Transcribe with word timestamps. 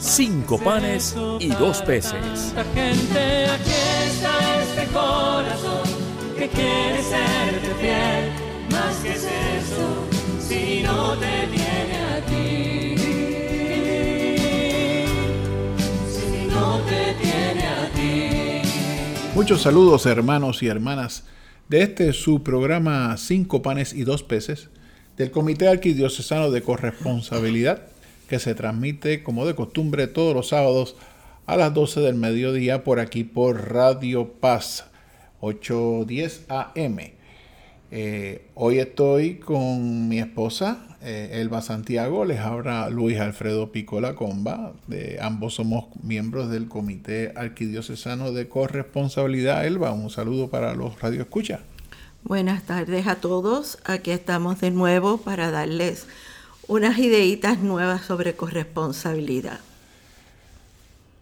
cinco 0.00 0.58
panes 0.58 1.16
y 1.40 1.48
dos 1.48 1.82
peces. 1.82 2.54
Gente, 2.74 3.46
aquí 3.46 3.70
está 4.06 4.62
este 4.62 4.86
corazón 4.92 5.88
que 6.36 6.48
quiere 6.48 7.02
serte 7.02 7.74
fiel. 7.80 8.30
Más 8.70 8.96
que 8.96 9.12
es 9.12 9.24
eso, 9.24 10.06
si 10.40 10.82
no 10.82 11.14
te 11.14 11.46
tiene 11.52 11.96
a 11.96 12.20
ti. 12.26 12.96
Si 16.10 16.46
no 16.46 16.78
te 16.80 17.14
tiene 17.22 17.66
a 17.66 17.90
ti. 17.94 18.68
Muchos 19.34 19.62
saludos 19.62 20.06
hermanos 20.06 20.62
y 20.62 20.68
hermanas 20.68 21.24
de 21.68 21.82
este 21.82 22.12
su 22.12 22.42
programa 22.42 23.16
Cinco 23.16 23.62
panes 23.62 23.92
y 23.92 24.04
dos 24.04 24.22
peces 24.22 24.68
del 25.16 25.30
Comité 25.30 25.68
Arquidiocesano 25.68 26.50
de 26.50 26.62
Corresponsabilidad 26.62 27.88
que 28.28 28.38
se 28.38 28.54
transmite 28.54 29.22
como 29.22 29.46
de 29.46 29.54
costumbre 29.54 30.06
todos 30.06 30.34
los 30.34 30.48
sábados 30.48 30.96
a 31.46 31.56
las 31.56 31.72
12 31.72 32.00
del 32.00 32.16
mediodía 32.16 32.84
por 32.84 33.00
aquí 33.00 33.24
por 33.24 33.72
Radio 33.72 34.32
Paz 34.32 34.86
810 35.40 36.46
AM. 36.48 36.98
Eh, 37.92 38.48
hoy 38.54 38.80
estoy 38.80 39.36
con 39.36 40.08
mi 40.08 40.18
esposa 40.18 40.86
eh, 41.02 41.40
Elba 41.40 41.62
Santiago, 41.62 42.24
les 42.24 42.40
habla 42.40 42.90
Luis 42.90 43.20
Alfredo 43.20 43.70
Picola 43.70 44.16
Comba, 44.16 44.72
ambos 45.20 45.54
somos 45.54 45.84
miembros 46.02 46.50
del 46.50 46.66
Comité 46.66 47.32
Arquidiocesano 47.36 48.32
de 48.32 48.48
Corresponsabilidad. 48.48 49.64
Elba, 49.66 49.92
un 49.92 50.10
saludo 50.10 50.50
para 50.50 50.74
los 50.74 51.00
radioescuchas. 51.00 51.60
Buenas 52.24 52.64
tardes 52.64 53.06
a 53.06 53.14
todos. 53.16 53.78
Aquí 53.84 54.10
estamos 54.10 54.60
de 54.60 54.72
nuevo 54.72 55.18
para 55.18 55.52
darles 55.52 56.08
unas 56.68 56.98
ideitas 56.98 57.58
nuevas 57.60 58.02
sobre 58.02 58.34
corresponsabilidad. 58.34 59.60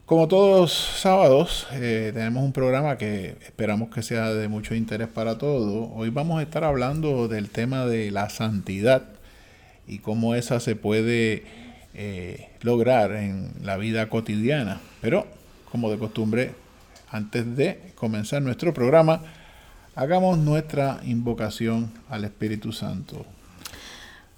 Como 0.07 0.29
todos 0.29 0.73
sábados, 0.73 1.67
eh, 1.73 2.11
tenemos 2.13 2.45
un 2.45 2.53
programa 2.53 2.99
que 2.99 3.37
esperamos 3.43 3.89
que 3.89 4.03
sea 4.03 4.33
de 4.35 4.49
mucho 4.49 4.75
interés 4.75 5.09
para 5.09 5.39
todos. 5.39 5.91
Hoy 5.95 6.11
vamos 6.11 6.41
a 6.41 6.43
estar 6.43 6.63
hablando 6.63 7.27
del 7.29 7.49
tema 7.49 7.87
de 7.87 8.11
la 8.11 8.29
santidad 8.29 9.03
y 9.87 9.99
cómo 9.99 10.35
esa 10.35 10.61
se 10.61 10.77
puede 10.77 11.45
eh, 11.95 12.51
lograr 12.61 13.13
en 13.13 13.53
la 13.63 13.77
vida 13.77 14.09
cotidiana. 14.09 14.81
Pero, 15.01 15.27
como 15.71 15.91
de 15.91 15.99
costumbre, 15.99 16.53
antes 17.11 17.57
de 17.57 17.93
comenzar 17.95 18.43
nuestro 18.43 18.75
programa, 18.75 19.23
hagamos 19.95 20.37
nuestra 20.39 21.01
invocación 21.05 21.93
al 22.11 22.25
Espíritu 22.25 22.73
Santo. 22.73 23.25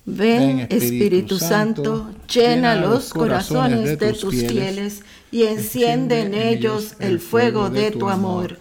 Ven, 0.07 0.69
Espíritu 0.71 1.39
Santo, 1.39 2.15
llena 2.33 2.77
los 2.77 3.13
corazones 3.13 3.99
de 3.99 4.13
tus 4.13 4.35
fieles 4.35 5.03
y 5.33 5.43
enciende 5.43 6.21
en 6.21 6.35
ellos 6.35 6.95
el 7.01 7.19
fuego 7.19 7.71
de 7.71 7.91
tu 7.91 8.09
amor. 8.09 8.59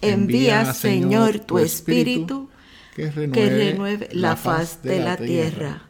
Envía, 0.00 0.72
Señor, 0.72 1.40
tu 1.40 1.58
Espíritu 1.58 2.48
que 2.94 3.10
renueve 3.10 4.08
la 4.12 4.36
faz 4.36 4.82
de 4.82 5.00
la 5.00 5.16
tierra. 5.16 5.82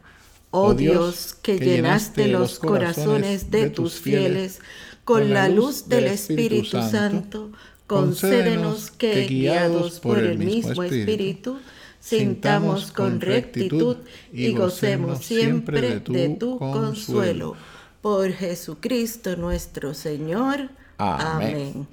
Oh 0.49 0.73
Dios, 0.73 1.35
que 1.43 1.59
llenaste 1.59 2.27
los 2.27 2.57
corazones 2.57 3.51
de 3.51 3.69
tus 3.69 3.99
fieles 3.99 4.61
con 5.03 5.31
la 5.31 5.47
luz 5.47 5.87
del 5.87 6.07
Espíritu 6.07 6.81
Santo, 6.81 7.51
concédenos 7.85 8.89
que, 8.89 9.27
guiados 9.27 9.99
por 9.99 10.17
el 10.17 10.39
mismo 10.39 10.81
Espíritu, 10.83 11.59
sintamos 12.07 12.91
con 12.93 13.19
rectitud 13.19 13.97
y 14.31 14.53
gocemos 14.53 15.25
siempre 15.25 15.99
de 15.99 16.29
tu 16.29 16.57
consuelo. 16.57 17.55
Por 18.01 18.31
Jesucristo 18.31 19.35
nuestro 19.35 19.93
Señor. 19.93 20.69
Amén. 20.97 21.87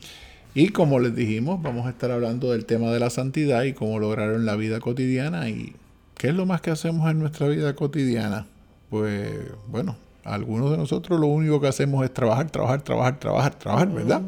Y 0.54 0.68
como 0.68 1.00
les 1.00 1.16
dijimos, 1.16 1.60
vamos 1.60 1.86
a 1.86 1.90
estar 1.90 2.12
hablando 2.12 2.52
del 2.52 2.64
tema 2.64 2.92
de 2.92 3.00
la 3.00 3.10
santidad 3.10 3.64
y 3.64 3.72
cómo 3.72 3.98
lograrlo 3.98 4.36
en 4.36 4.46
la 4.46 4.54
vida 4.54 4.78
cotidiana. 4.78 5.48
¿Y 5.48 5.74
qué 6.16 6.28
es 6.28 6.34
lo 6.34 6.46
más 6.46 6.60
que 6.60 6.70
hacemos 6.70 7.10
en 7.10 7.18
nuestra 7.18 7.48
vida 7.48 7.74
cotidiana? 7.74 8.46
Pues 8.90 9.32
bueno, 9.66 9.96
algunos 10.22 10.70
de 10.70 10.76
nosotros 10.76 11.18
lo 11.18 11.26
único 11.26 11.60
que 11.60 11.66
hacemos 11.66 12.04
es 12.04 12.14
trabajar, 12.14 12.50
trabajar, 12.50 12.82
trabajar, 12.82 13.18
trabajar, 13.18 13.58
trabajar, 13.58 13.88
¿verdad? 13.90 14.22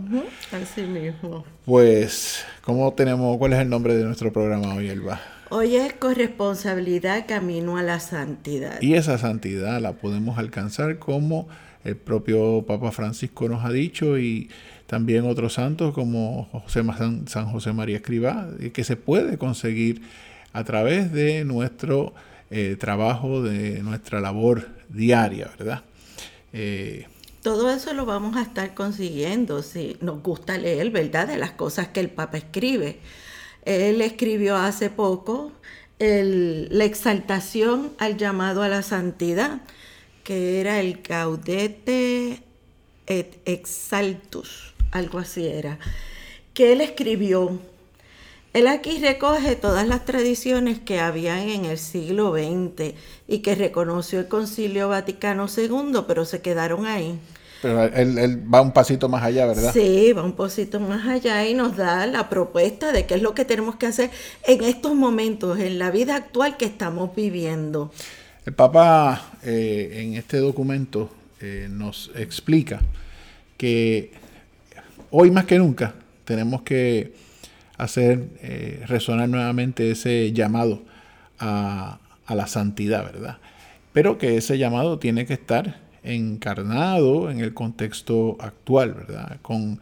Así 0.50 0.82
mismo. 0.82 1.44
Pues, 1.64 2.44
¿cómo 2.62 2.92
tenemos, 2.92 3.38
cuál 3.38 3.52
es 3.52 3.60
el 3.60 3.68
nombre 3.68 3.94
de 3.94 4.02
nuestro 4.02 4.32
programa 4.32 4.74
hoy, 4.74 4.88
Elba? 4.88 5.20
Hoy 5.48 5.76
es 5.76 5.92
corresponsabilidad 5.92 7.26
camino 7.26 7.76
a 7.76 7.82
la 7.82 8.00
santidad. 8.00 8.80
Y 8.82 8.94
esa 8.94 9.16
santidad 9.16 9.80
la 9.80 9.92
podemos 9.92 10.38
alcanzar 10.38 10.98
como 10.98 11.46
el 11.84 11.96
propio 11.96 12.64
Papa 12.66 12.90
Francisco 12.90 13.48
nos 13.48 13.64
ha 13.64 13.70
dicho 13.70 14.18
y 14.18 14.50
también 14.88 15.24
otros 15.24 15.54
santos 15.54 15.94
como 15.94 16.48
José, 16.50 16.82
San, 16.98 17.28
San 17.28 17.46
José 17.46 17.72
María 17.72 17.96
Escribá, 17.96 18.48
que 18.72 18.82
se 18.82 18.96
puede 18.96 19.38
conseguir 19.38 20.02
a 20.52 20.64
través 20.64 21.12
de 21.12 21.44
nuestro 21.44 22.12
eh, 22.50 22.76
trabajo, 22.78 23.40
de 23.40 23.84
nuestra 23.84 24.20
labor 24.20 24.68
diaria, 24.88 25.48
¿verdad? 25.56 25.84
Eh, 26.52 27.06
todo 27.42 27.70
eso 27.70 27.94
lo 27.94 28.04
vamos 28.04 28.36
a 28.36 28.42
estar 28.42 28.74
consiguiendo 28.74 29.62
si 29.62 29.96
nos 30.00 30.20
gusta 30.24 30.58
leer, 30.58 30.90
¿verdad? 30.90 31.28
De 31.28 31.38
las 31.38 31.52
cosas 31.52 31.86
que 31.88 32.00
el 32.00 32.10
Papa 32.10 32.38
escribe. 32.38 32.98
Él 33.66 34.00
escribió 34.00 34.56
hace 34.56 34.90
poco 34.90 35.52
el, 35.98 36.68
la 36.70 36.84
exaltación 36.84 37.92
al 37.98 38.16
llamado 38.16 38.62
a 38.62 38.68
la 38.68 38.82
santidad, 38.82 39.60
que 40.22 40.60
era 40.60 40.80
el 40.80 41.02
Gaudete 41.02 42.42
et 43.06 43.38
Exaltus, 43.44 44.72
algo 44.92 45.18
así 45.18 45.46
era, 45.46 45.78
que 46.54 46.72
él 46.72 46.80
escribió. 46.80 47.58
Él 48.52 48.68
aquí 48.68 48.98
recoge 49.00 49.56
todas 49.56 49.86
las 49.86 50.04
tradiciones 50.04 50.78
que 50.78 51.00
habían 51.00 51.40
en 51.40 51.64
el 51.66 51.76
siglo 51.76 52.32
XX 52.32 52.94
y 53.26 53.40
que 53.40 53.54
reconoció 53.54 54.20
el 54.20 54.28
Concilio 54.28 54.88
Vaticano 54.88 55.46
II, 55.54 56.04
pero 56.06 56.24
se 56.24 56.40
quedaron 56.40 56.86
ahí. 56.86 57.18
Pero 57.62 57.84
él, 57.84 58.42
va 58.52 58.60
un 58.60 58.72
pasito 58.72 59.08
más 59.08 59.22
allá, 59.22 59.46
¿verdad? 59.46 59.72
Sí, 59.72 60.12
va 60.12 60.22
un 60.22 60.32
pasito 60.32 60.78
más 60.78 61.06
allá 61.06 61.46
y 61.46 61.54
nos 61.54 61.76
da 61.76 62.06
la 62.06 62.28
propuesta 62.28 62.92
de 62.92 63.06
qué 63.06 63.14
es 63.14 63.22
lo 63.22 63.34
que 63.34 63.44
tenemos 63.44 63.76
que 63.76 63.86
hacer 63.86 64.10
en 64.46 64.62
estos 64.62 64.94
momentos, 64.94 65.58
en 65.58 65.78
la 65.78 65.90
vida 65.90 66.16
actual 66.16 66.56
que 66.56 66.66
estamos 66.66 67.14
viviendo. 67.14 67.92
El 68.44 68.52
Papa 68.52 69.32
eh, 69.42 70.02
en 70.02 70.14
este 70.14 70.38
documento 70.38 71.10
eh, 71.40 71.68
nos 71.70 72.10
explica 72.14 72.80
que 73.56 74.12
hoy 75.10 75.30
más 75.30 75.46
que 75.46 75.58
nunca 75.58 75.94
tenemos 76.24 76.62
que 76.62 77.14
hacer 77.78 78.24
eh, 78.42 78.84
resonar 78.86 79.28
nuevamente 79.28 79.90
ese 79.90 80.32
llamado 80.32 80.82
a, 81.38 81.98
a 82.26 82.34
la 82.34 82.46
santidad, 82.46 83.04
¿verdad? 83.04 83.38
Pero 83.92 84.18
que 84.18 84.36
ese 84.36 84.58
llamado 84.58 84.98
tiene 84.98 85.26
que 85.26 85.34
estar 85.34 85.85
encarnado 86.06 87.30
en 87.30 87.40
el 87.40 87.54
contexto 87.54 88.36
actual, 88.40 88.94
¿verdad? 88.94 89.38
Con 89.42 89.80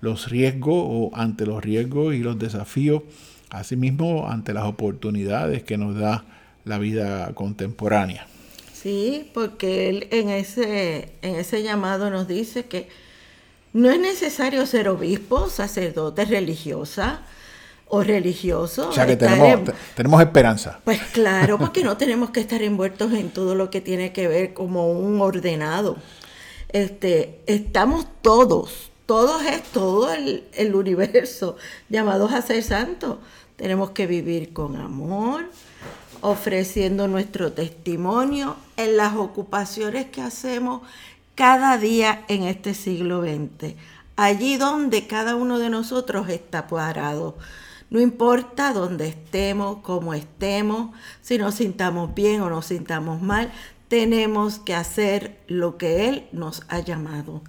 los 0.00 0.28
riesgos 0.30 0.84
o 0.86 1.10
ante 1.14 1.46
los 1.46 1.62
riesgos 1.62 2.14
y 2.14 2.18
los 2.18 2.38
desafíos, 2.38 3.02
asimismo 3.50 4.28
ante 4.28 4.52
las 4.52 4.64
oportunidades 4.64 5.62
que 5.62 5.76
nos 5.78 5.96
da 5.96 6.24
la 6.64 6.78
vida 6.78 7.32
contemporánea. 7.34 8.26
Sí, 8.72 9.30
porque 9.32 9.88
él 9.88 10.08
en 10.10 10.28
ese, 10.28 11.12
en 11.22 11.36
ese 11.36 11.62
llamado 11.62 12.10
nos 12.10 12.28
dice 12.28 12.66
que 12.66 12.88
no 13.72 13.90
es 13.90 13.98
necesario 13.98 14.66
ser 14.66 14.88
obispo, 14.88 15.48
sacerdote, 15.48 16.24
religiosa, 16.24 17.22
o 17.94 18.02
religioso. 18.02 18.88
O 18.88 18.92
sea 18.92 19.06
que 19.06 19.16
tenemos, 19.16 19.72
tenemos 19.94 20.20
esperanza. 20.20 20.80
Pues 20.84 21.00
claro, 21.12 21.58
porque 21.58 21.84
no 21.84 21.96
tenemos 21.96 22.30
que 22.30 22.40
estar 22.40 22.60
envueltos 22.62 23.12
en 23.12 23.30
todo 23.30 23.54
lo 23.54 23.70
que 23.70 23.80
tiene 23.80 24.12
que 24.12 24.26
ver 24.26 24.52
como 24.52 24.90
un 24.90 25.20
ordenado. 25.20 25.96
Este, 26.70 27.40
estamos 27.46 28.06
todos, 28.20 28.90
todos 29.06 29.42
es 29.44 29.62
todo 29.62 30.12
el, 30.12 30.44
el 30.54 30.74
universo 30.74 31.56
llamados 31.88 32.32
a 32.32 32.42
ser 32.42 32.62
santos. 32.64 33.18
Tenemos 33.56 33.90
que 33.90 34.08
vivir 34.08 34.52
con 34.52 34.74
amor, 34.74 35.44
ofreciendo 36.20 37.06
nuestro 37.06 37.52
testimonio 37.52 38.56
en 38.76 38.96
las 38.96 39.14
ocupaciones 39.14 40.06
que 40.06 40.20
hacemos 40.20 40.82
cada 41.36 41.78
día 41.78 42.24
en 42.26 42.42
este 42.42 42.74
siglo 42.74 43.22
XX 43.22 43.76
allí 44.16 44.56
donde 44.56 45.06
cada 45.06 45.34
uno 45.34 45.58
de 45.58 45.70
nosotros 45.70 46.28
está 46.28 46.66
parado. 46.66 47.36
No 47.90 48.00
importa 48.00 48.72
dónde 48.72 49.08
estemos, 49.08 49.78
cómo 49.82 50.14
estemos, 50.14 50.94
si 51.20 51.38
nos 51.38 51.56
sintamos 51.56 52.14
bien 52.14 52.40
o 52.40 52.50
nos 52.50 52.66
sintamos 52.66 53.22
mal, 53.22 53.52
tenemos 53.88 54.58
que 54.58 54.74
hacer 54.74 55.38
lo 55.46 55.78
que 55.78 56.08
Él 56.08 56.24
nos 56.32 56.62
ha 56.68 56.80
llamado. 56.80 57.42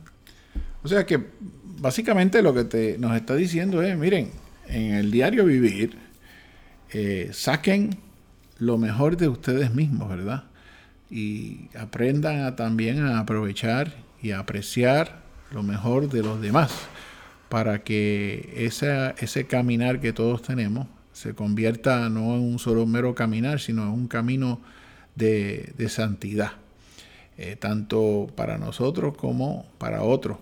O 0.83 0.87
sea 0.87 1.05
que 1.05 1.31
básicamente 1.79 2.41
lo 2.41 2.53
que 2.53 2.63
te, 2.65 2.97
nos 2.97 3.15
está 3.15 3.35
diciendo 3.35 3.81
es, 3.81 3.97
miren, 3.97 4.31
en 4.67 4.93
el 4.93 5.11
diario 5.11 5.45
vivir, 5.45 5.97
eh, 6.91 7.29
saquen 7.33 7.97
lo 8.59 8.77
mejor 8.77 9.17
de 9.17 9.27
ustedes 9.27 9.73
mismos, 9.73 10.09
¿verdad? 10.09 10.43
Y 11.09 11.69
aprendan 11.77 12.43
a, 12.43 12.55
también 12.55 13.05
a 13.05 13.19
aprovechar 13.19 13.95
y 14.21 14.31
a 14.31 14.39
apreciar 14.39 15.23
lo 15.51 15.63
mejor 15.63 16.09
de 16.09 16.23
los 16.23 16.41
demás 16.41 16.71
para 17.49 17.83
que 17.83 18.53
ese 18.55 19.47
caminar 19.47 19.99
que 19.99 20.13
todos 20.13 20.41
tenemos 20.41 20.87
se 21.13 21.33
convierta 21.33 22.09
no 22.09 22.35
en 22.35 22.41
un 22.41 22.59
solo 22.59 22.85
mero 22.85 23.15
caminar, 23.15 23.61
sino 23.61 23.83
en 23.83 23.89
un 23.89 24.07
camino 24.07 24.59
de, 25.15 25.73
santidad, 25.87 26.51
eh, 27.37 27.55
tanto 27.55 28.27
para 28.35 28.57
nosotros 28.57 29.15
como 29.15 29.65
para 29.77 30.03
otros. 30.03 30.39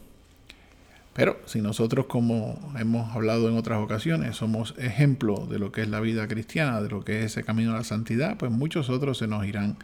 Pero 1.14 1.40
si 1.46 1.62
nosotros, 1.62 2.08
como 2.08 2.60
hemos 2.80 3.16
hablado 3.16 3.48
en 3.48 3.56
otras 3.56 3.80
ocasiones, 3.80 4.36
somos 4.36 4.74
ejemplo 4.80 5.46
de 5.46 5.60
lo 5.60 5.72
que 5.72 5.84
es 5.84 5.90
la 5.90 6.00
vida 6.00 6.28
cristiana, 6.28 6.82
de 6.82 6.90
lo 6.90 7.06
que 7.06 7.20
es 7.20 7.26
ese 7.26 7.44
camino 7.44 7.72
a 7.72 7.78
la 7.78 7.84
santidad, 7.84 8.38
pues 8.38 8.52
muchos 8.52 8.90
otros 8.90 9.20
se 9.20 9.28
nos 9.28 9.46
irán 9.46 9.78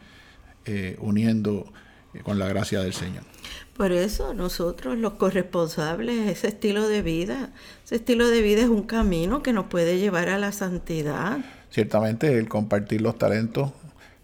eh, 0.65 0.97
uniendo 0.99 1.71
con 2.23 2.39
la 2.39 2.47
gracia 2.47 2.81
del 2.81 2.93
Señor. 2.93 3.23
Por 3.77 3.91
eso 3.91 4.33
nosotros 4.33 4.97
los 4.97 5.13
corresponsables, 5.13 6.27
ese 6.27 6.49
estilo 6.49 6.87
de 6.87 7.01
vida, 7.01 7.51
ese 7.85 7.95
estilo 7.95 8.27
de 8.27 8.41
vida 8.41 8.61
es 8.61 8.67
un 8.67 8.83
camino 8.83 9.41
que 9.41 9.53
nos 9.53 9.67
puede 9.67 9.99
llevar 9.99 10.29
a 10.29 10.37
la 10.37 10.51
santidad. 10.51 11.39
Ciertamente 11.69 12.37
el 12.37 12.49
compartir 12.49 13.01
los 13.01 13.17
talentos 13.17 13.71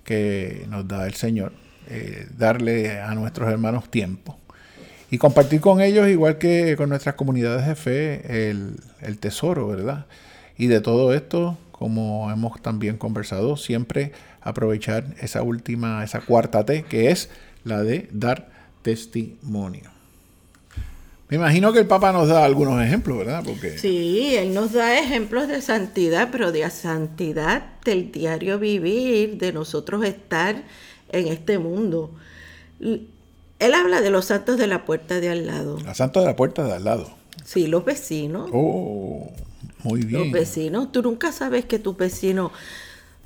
que 0.03 0.65
nos 0.69 0.87
da 0.87 1.07
el 1.07 1.13
Señor, 1.13 1.53
eh, 1.87 2.27
darle 2.37 2.99
a 2.99 3.13
nuestros 3.15 3.49
hermanos 3.49 3.89
tiempo 3.89 4.37
y 5.09 5.17
compartir 5.17 5.61
con 5.61 5.81
ellos, 5.81 6.09
igual 6.09 6.37
que 6.37 6.75
con 6.75 6.89
nuestras 6.89 7.15
comunidades 7.15 7.65
de 7.65 7.75
fe, 7.75 8.49
el, 8.49 8.75
el 9.01 9.17
tesoro, 9.19 9.67
¿verdad? 9.67 10.05
Y 10.57 10.67
de 10.67 10.81
todo 10.81 11.13
esto, 11.13 11.57
como 11.71 12.31
hemos 12.31 12.61
también 12.61 12.97
conversado, 12.97 13.55
siempre 13.55 14.11
aprovechar 14.41 15.05
esa 15.21 15.43
última, 15.43 16.03
esa 16.03 16.21
cuarta 16.21 16.65
T, 16.65 16.83
que 16.83 17.11
es 17.11 17.29
la 17.65 17.83
de 17.83 18.07
dar 18.11 18.49
testimonio. 18.81 19.91
Me 21.27 21.37
imagino 21.37 21.73
que 21.73 21.79
el 21.79 21.87
Papa 21.87 22.11
nos 22.11 22.27
da 22.27 22.45
algunos 22.45 22.81
ejemplos, 22.81 23.17
¿verdad? 23.17 23.43
Porque... 23.43 23.79
Sí, 23.79 24.35
él 24.35 24.53
nos 24.53 24.73
da 24.73 24.99
ejemplos 24.99 25.47
de 25.47 25.59
santidad, 25.61 26.29
pero 26.31 26.51
de 26.51 26.69
santidad 26.69 27.63
del 27.83 28.11
diario 28.11 28.59
vivir, 28.59 29.39
de 29.39 29.51
nosotros 29.51 30.05
estar 30.05 30.63
en 31.09 31.27
este 31.27 31.57
mundo. 31.57 32.11
Él 32.79 33.73
habla 33.73 34.01
de 34.01 34.11
los 34.11 34.25
santos 34.25 34.59
de 34.59 34.67
la 34.67 34.85
puerta 34.85 35.19
de 35.19 35.29
al 35.29 35.47
lado. 35.47 35.79
Los 35.79 35.97
santos 35.97 36.21
de 36.23 36.27
la 36.27 36.35
puerta 36.35 36.63
de 36.63 36.73
al 36.73 36.83
lado. 36.83 37.09
Sí, 37.43 37.65
los 37.65 37.83
vecinos. 37.83 38.51
Oh, 38.53 39.31
muy 39.81 40.01
bien. 40.01 40.21
Los 40.21 40.31
vecinos. 40.31 40.91
Tú 40.91 41.01
nunca 41.01 41.31
sabes 41.31 41.65
que 41.65 41.79
tus 41.79 41.97
vecinos... 41.97 42.51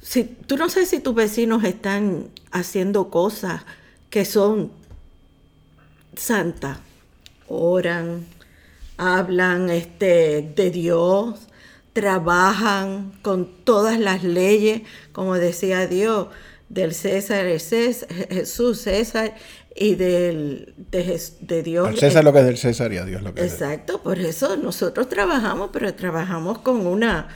Si, 0.02 0.24
tú 0.24 0.56
no 0.56 0.70
sabes 0.70 0.90
si 0.90 1.02
tus 1.02 1.14
vecinos 1.14 1.66
están 1.66 2.28
haciendo 2.52 3.10
cosas 3.10 3.64
que 4.10 4.26
son 4.26 4.72
santas. 6.16 6.78
Oran, 7.48 8.26
hablan 8.98 9.70
este, 9.70 10.52
de 10.56 10.70
Dios, 10.70 11.48
trabajan 11.94 13.14
con 13.22 13.64
todas 13.64 14.00
las 14.00 14.24
leyes, 14.24 14.82
como 15.12 15.36
decía 15.36 15.88
Dios, 15.88 16.28
del 16.70 16.94
César, 16.94 17.60
César 17.60 18.08
Jesús 18.30 18.82
César 18.82 19.36
y 19.76 19.96
del, 19.96 20.74
de, 20.92 21.64
Dios. 21.64 21.88
Al 21.88 21.98
César 21.98 22.24
lo 22.24 22.34
que 22.34 22.40
es 22.40 22.46
del 22.46 22.58
César 22.58 22.94
y 22.94 22.98
a 22.98 23.06
Dios 23.06 23.24
lo 23.24 23.34
que 23.34 23.46
es. 23.46 23.54
Exacto, 23.54 24.04
por 24.04 24.20
eso 24.20 24.56
nosotros 24.58 25.10
trabajamos, 25.10 25.70
pero 25.74 25.94
trabajamos 25.96 26.60
con, 26.60 26.86
una, 26.86 27.30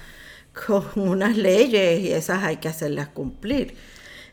con 0.68 0.86
unas 0.96 1.38
leyes 1.38 2.02
y 2.02 2.12
esas 2.12 2.44
hay 2.44 2.58
que 2.58 2.68
hacerlas 2.68 3.08
cumplir. 3.08 3.75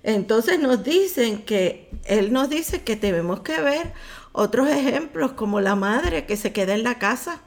Entonces 0.02 0.58
nos 0.60 0.82
dicen 0.82 1.42
que, 1.42 1.88
Él 2.04 2.32
nos 2.32 2.48
dice 2.48 2.82
que 2.82 2.96
tenemos 2.96 3.40
que 3.40 3.60
ver 3.60 3.92
otros 4.32 4.68
ejemplos 4.68 5.32
como 5.32 5.60
la 5.60 5.74
madre 5.74 6.24
que 6.26 6.36
se 6.36 6.52
queda 6.52 6.74
en 6.74 6.84
la 6.84 6.98
casa 6.98 7.42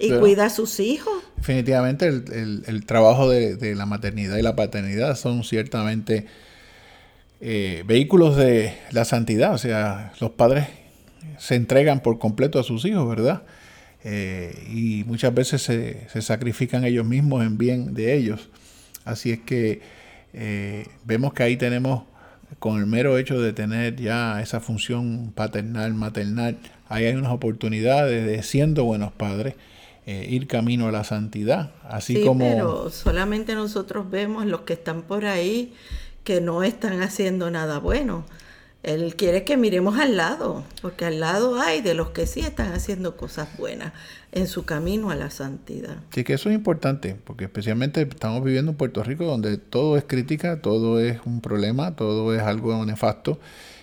y 0.00 0.12
cuida 0.12 0.46
a 0.46 0.50
sus 0.50 0.80
hijos. 0.80 1.22
Definitivamente 1.36 2.06
el, 2.06 2.84
trabajo 2.86 3.28
de, 3.28 3.56
de, 3.56 3.74
la 3.74 3.84
maternidad 3.84 4.36
y 4.36 4.42
la 4.42 4.54
paternidad 4.54 5.16
son 5.16 5.42
ciertamente 5.44 6.26
eh, 7.40 7.84
vehículos 7.86 8.36
de 8.36 8.74
la 8.90 9.04
santidad, 9.04 9.54
o 9.54 9.58
sea, 9.58 10.12
los 10.20 10.32
padres 10.32 10.66
se 11.38 11.54
entregan 11.54 12.00
por 12.00 12.18
completo 12.18 12.58
a 12.58 12.64
sus 12.64 12.84
hijos, 12.84 13.08
¿verdad? 13.08 13.42
Eh, 14.02 14.52
y 14.72 15.04
muchas 15.04 15.32
veces 15.32 15.62
se, 15.62 16.08
sacrifican 16.20 16.84
ellos 16.84 17.06
mismos 17.06 17.44
en 17.44 17.56
bien 17.56 17.94
de 17.94 18.16
ellos. 18.16 18.48
Así 19.04 19.30
es 19.30 19.38
que 19.40 19.80
eh, 20.38 20.86
vemos 21.04 21.32
que 21.32 21.42
ahí 21.42 21.56
tenemos, 21.56 22.04
con 22.58 22.78
el 22.78 22.86
mero 22.86 23.18
hecho 23.18 23.40
de 23.40 23.52
tener 23.52 23.96
ya 23.96 24.40
esa 24.40 24.60
función 24.60 25.32
paternal, 25.34 25.92
maternal, 25.94 26.56
ahí 26.88 27.06
hay 27.06 27.14
unas 27.14 27.32
oportunidades 27.32 28.26
de, 28.26 28.42
siendo 28.42 28.84
buenos 28.84 29.12
padres, 29.12 29.54
ir 30.06 30.46
camino 30.46 30.88
a 30.88 30.90
la 30.90 31.04
santidad. 31.04 31.72
Así 31.84 32.16
sí, 32.16 32.24
como... 32.24 32.38
Pero 32.38 32.88
solamente 32.88 33.54
nosotros 33.54 34.10
vemos 34.10 34.46
los 34.46 34.62
que 34.62 34.72
están 34.72 35.02
por 35.02 35.26
ahí 35.26 35.74
que 36.24 36.40
no 36.40 36.62
están 36.62 37.02
haciendo 37.02 37.50
nada 37.50 37.78
bueno. 37.78 38.24
Él 38.84 39.16
quiere 39.16 39.42
que 39.42 39.56
miremos 39.56 39.98
al 39.98 40.16
lado, 40.16 40.64
porque 40.80 41.04
al 41.04 41.18
lado 41.18 41.60
hay 41.60 41.80
de 41.80 41.94
los 41.94 42.10
que 42.10 42.26
sí 42.26 42.40
están 42.40 42.72
haciendo 42.72 43.16
cosas 43.16 43.48
buenas 43.58 43.92
en 44.30 44.46
su 44.46 44.64
camino 44.64 45.10
a 45.10 45.16
la 45.16 45.30
santidad. 45.30 45.96
Sí, 46.14 46.22
que 46.22 46.34
eso 46.34 46.48
es 46.48 46.54
importante, 46.54 47.16
porque 47.24 47.44
especialmente 47.44 48.02
estamos 48.02 48.44
viviendo 48.44 48.70
en 48.70 48.76
Puerto 48.76 49.02
Rico 49.02 49.24
donde 49.24 49.58
todo 49.58 49.96
es 49.96 50.04
crítica, 50.04 50.62
todo 50.62 51.00
es 51.00 51.18
un 51.24 51.40
problema, 51.40 51.96
todo 51.96 52.32
es 52.34 52.40
algo 52.42 52.84
nefasto. 52.86 53.40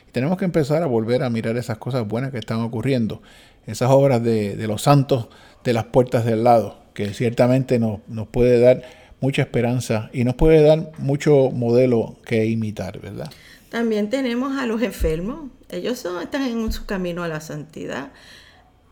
Y 0.08 0.12
tenemos 0.12 0.38
que 0.38 0.46
empezar 0.46 0.82
a 0.82 0.86
volver 0.86 1.24
a 1.24 1.30
mirar 1.30 1.58
esas 1.58 1.78
cosas 1.78 2.08
buenas 2.08 2.32
que 2.32 2.40
están 2.40 2.62
ocurriendo, 2.62 3.22
esas 3.68 3.90
obras 3.92 4.24
de, 4.24 4.56
de 4.56 4.68
los 4.68 4.84
santos 4.84 5.28
de 5.66 5.74
las 5.74 5.86
puertas 5.86 6.24
del 6.24 6.46
lado, 6.46 6.80
que 6.94 7.14
ciertamente 7.14 7.80
nos, 7.80 8.00
nos 8.08 8.28
puede 8.28 8.62
dar 8.62 8.84
mucha 9.20 9.42
esperanza 9.42 10.10
y 10.14 10.24
nos 10.24 10.36
puede 10.36 10.62
dar 10.62 10.92
mucho 11.00 11.52
modelo 11.52 12.16
que 12.26 12.46
imitar, 12.46 13.00
¿verdad? 13.02 13.30
También 13.76 14.10
tenemos 14.10 14.58
a 14.58 14.66
los 14.66 14.82
enfermos. 14.82 15.52
Ellos 15.68 16.00
son, 16.00 16.24
están 16.24 16.44
en 16.44 16.72
su 16.72 16.86
camino 16.86 17.24
a 17.24 17.28
la 17.28 17.42
santidad. 17.42 18.14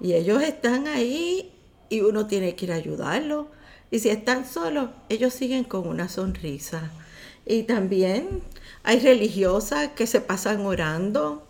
Y 0.02 0.12
ellos 0.12 0.44
están 0.44 0.88
ahí 0.88 1.54
y 1.88 2.02
uno 2.02 2.28
tiene 2.28 2.56
que 2.56 2.66
ir 2.66 2.74
a 2.74 2.76
ayudarlos. 2.76 3.46
Y 3.92 4.00
si 4.00 4.10
están 4.10 4.46
solos, 4.46 4.90
ellos 5.08 5.34
siguen 5.34 5.64
con 5.64 5.88
una 5.88 6.10
sonrisa. 6.10 6.92
Y 7.46 7.64
también 7.64 8.42
hay 8.84 9.00
religiosas 9.00 9.92
que 9.96 10.06
se 10.06 10.20
pasan 10.20 10.66
orando 10.66 11.48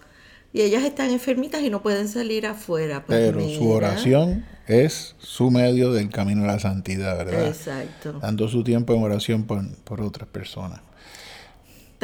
y 0.54 0.62
ellas 0.62 0.84
están 0.84 1.10
enfermitas 1.10 1.63
y 1.63 1.72
no 1.72 1.82
pueden 1.82 2.10
salir 2.10 2.46
afuera. 2.46 3.04
Pues 3.04 3.18
Pero 3.18 3.50
su 3.50 3.68
oración 3.68 4.46
es 4.68 5.16
su 5.18 5.50
medio 5.50 5.92
del 5.92 6.10
camino 6.10 6.44
a 6.44 6.48
la 6.48 6.60
santidad, 6.60 7.18
¿verdad? 7.18 7.48
Exacto. 7.48 8.20
Dando 8.22 8.48
su 8.48 8.63
tiempo 8.63 8.94
en 8.94 9.02
oración 9.02 9.46
por, 9.46 10.02
otras 10.02 10.30
personas. 10.30 10.82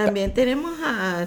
También 0.06 0.34
tenemos 0.34 0.80
a 0.82 1.26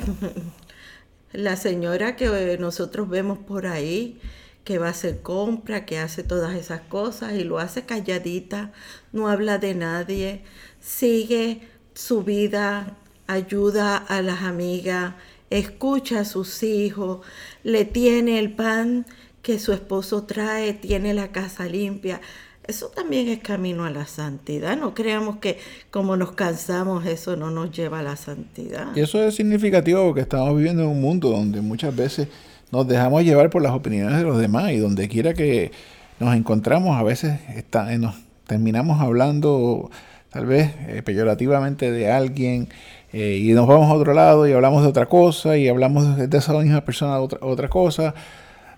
la 1.32 1.56
señora 1.56 2.16
que 2.16 2.56
nosotros 2.58 3.06
vemos 3.06 3.36
por 3.36 3.66
ahí, 3.66 4.18
que 4.64 4.78
va 4.78 4.86
a 4.86 4.92
hacer 4.92 5.20
compra, 5.20 5.84
que 5.84 5.98
hace 5.98 6.22
todas 6.22 6.54
esas 6.54 6.80
cosas 6.80 7.34
y 7.34 7.44
lo 7.44 7.58
hace 7.58 7.84
calladita, 7.84 8.72
no 9.12 9.28
habla 9.28 9.58
de 9.58 9.74
nadie, 9.74 10.42
sigue 10.80 11.68
su 11.92 12.22
vida, 12.24 12.96
ayuda 13.26 13.98
a 13.98 14.22
las 14.22 14.40
amigas, 14.40 15.16
escucha 15.50 16.20
a 16.20 16.24
sus 16.24 16.62
hijos, 16.62 17.20
le 17.64 17.84
tiene 17.84 18.38
el 18.38 18.54
pan 18.54 19.04
que 19.42 19.58
su 19.58 19.74
esposo 19.74 20.24
trae, 20.24 20.72
tiene 20.72 21.12
la 21.12 21.30
casa 21.30 21.66
limpia. 21.66 22.22
Eso 22.66 22.88
también 22.88 23.28
es 23.28 23.40
camino 23.40 23.84
a 23.84 23.90
la 23.90 24.06
santidad. 24.06 24.76
No 24.76 24.94
creamos 24.94 25.38
que 25.38 25.58
como 25.90 26.16
nos 26.16 26.32
cansamos 26.32 27.04
eso 27.06 27.36
no 27.36 27.50
nos 27.50 27.72
lleva 27.72 27.98
a 27.98 28.02
la 28.02 28.16
santidad. 28.16 28.94
Y 28.94 29.00
eso 29.00 29.22
es 29.22 29.34
significativo 29.34 30.04
porque 30.06 30.20
estamos 30.20 30.56
viviendo 30.56 30.82
en 30.82 30.88
un 30.88 31.00
mundo 31.00 31.30
donde 31.30 31.60
muchas 31.60 31.94
veces 31.94 32.28
nos 32.70 32.86
dejamos 32.86 33.24
llevar 33.24 33.50
por 33.50 33.62
las 33.62 33.72
opiniones 33.72 34.16
de 34.16 34.24
los 34.24 34.38
demás 34.38 34.70
y 34.72 34.78
donde 34.78 35.08
quiera 35.08 35.34
que 35.34 35.72
nos 36.20 36.34
encontramos 36.36 36.96
a 36.96 37.02
veces 37.02 37.40
está, 37.56 37.84
nos 37.98 38.14
terminamos 38.46 39.00
hablando 39.00 39.90
tal 40.30 40.46
vez 40.46 40.72
eh, 40.88 41.02
peyorativamente 41.02 41.90
de 41.90 42.10
alguien 42.10 42.68
eh, 43.12 43.38
y 43.42 43.52
nos 43.52 43.66
vamos 43.66 43.90
a 43.90 43.94
otro 43.94 44.14
lado 44.14 44.46
y 44.48 44.52
hablamos 44.52 44.82
de 44.82 44.88
otra 44.88 45.06
cosa 45.06 45.58
y 45.58 45.68
hablamos 45.68 46.16
de 46.16 46.38
esa 46.38 46.52
misma 46.54 46.82
persona 46.82 47.18
otra, 47.18 47.40
otra 47.42 47.68
cosa. 47.68 48.14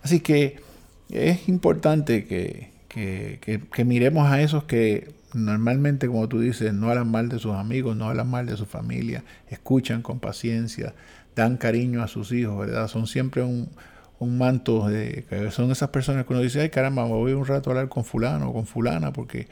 Así 0.03 0.21
que 0.21 0.57
es 1.11 1.49
importante 1.49 2.27
que, 2.27 2.74
que, 2.95 3.85
miremos 3.85 4.31
a 4.31 4.41
esos 4.41 4.65
que 4.65 5.13
normalmente, 5.33 6.07
como 6.07 6.29
tú 6.29 6.41
dices, 6.41 6.73
no 6.73 6.91
hablan 6.91 7.11
mal 7.11 7.29
de 7.29 7.39
sus 7.39 7.55
amigos, 7.55 7.97
no 7.97 8.09
hablan 8.09 8.29
mal 8.31 8.47
de 8.47 8.57
su 8.57 8.67
familia, 8.67 9.25
escuchan 9.49 10.01
con 10.03 10.21
paciencia, 10.21 10.95
dan 11.35 11.57
cariño 11.57 12.03
a 12.03 12.09
sus 12.09 12.31
hijos, 12.31 12.57
¿verdad? 12.59 12.87
Son 12.87 13.09
siempre 13.09 13.43
un, 13.43 13.69
un 14.21 14.39
manto 14.39 14.89
de 14.89 15.25
que 15.29 15.51
son 15.51 15.73
esas 15.73 15.89
personas 15.89 16.25
que 16.25 16.33
uno 16.33 16.43
dice, 16.43 16.61
ay 16.61 16.71
caramba, 16.71 17.05
voy 17.05 17.33
un 17.33 17.47
rato 17.47 17.71
a 17.71 17.73
hablar 17.73 17.89
con 17.89 18.05
fulano 18.05 18.51
o 18.51 18.53
con 18.53 18.67
fulana, 18.67 19.13
porque 19.13 19.49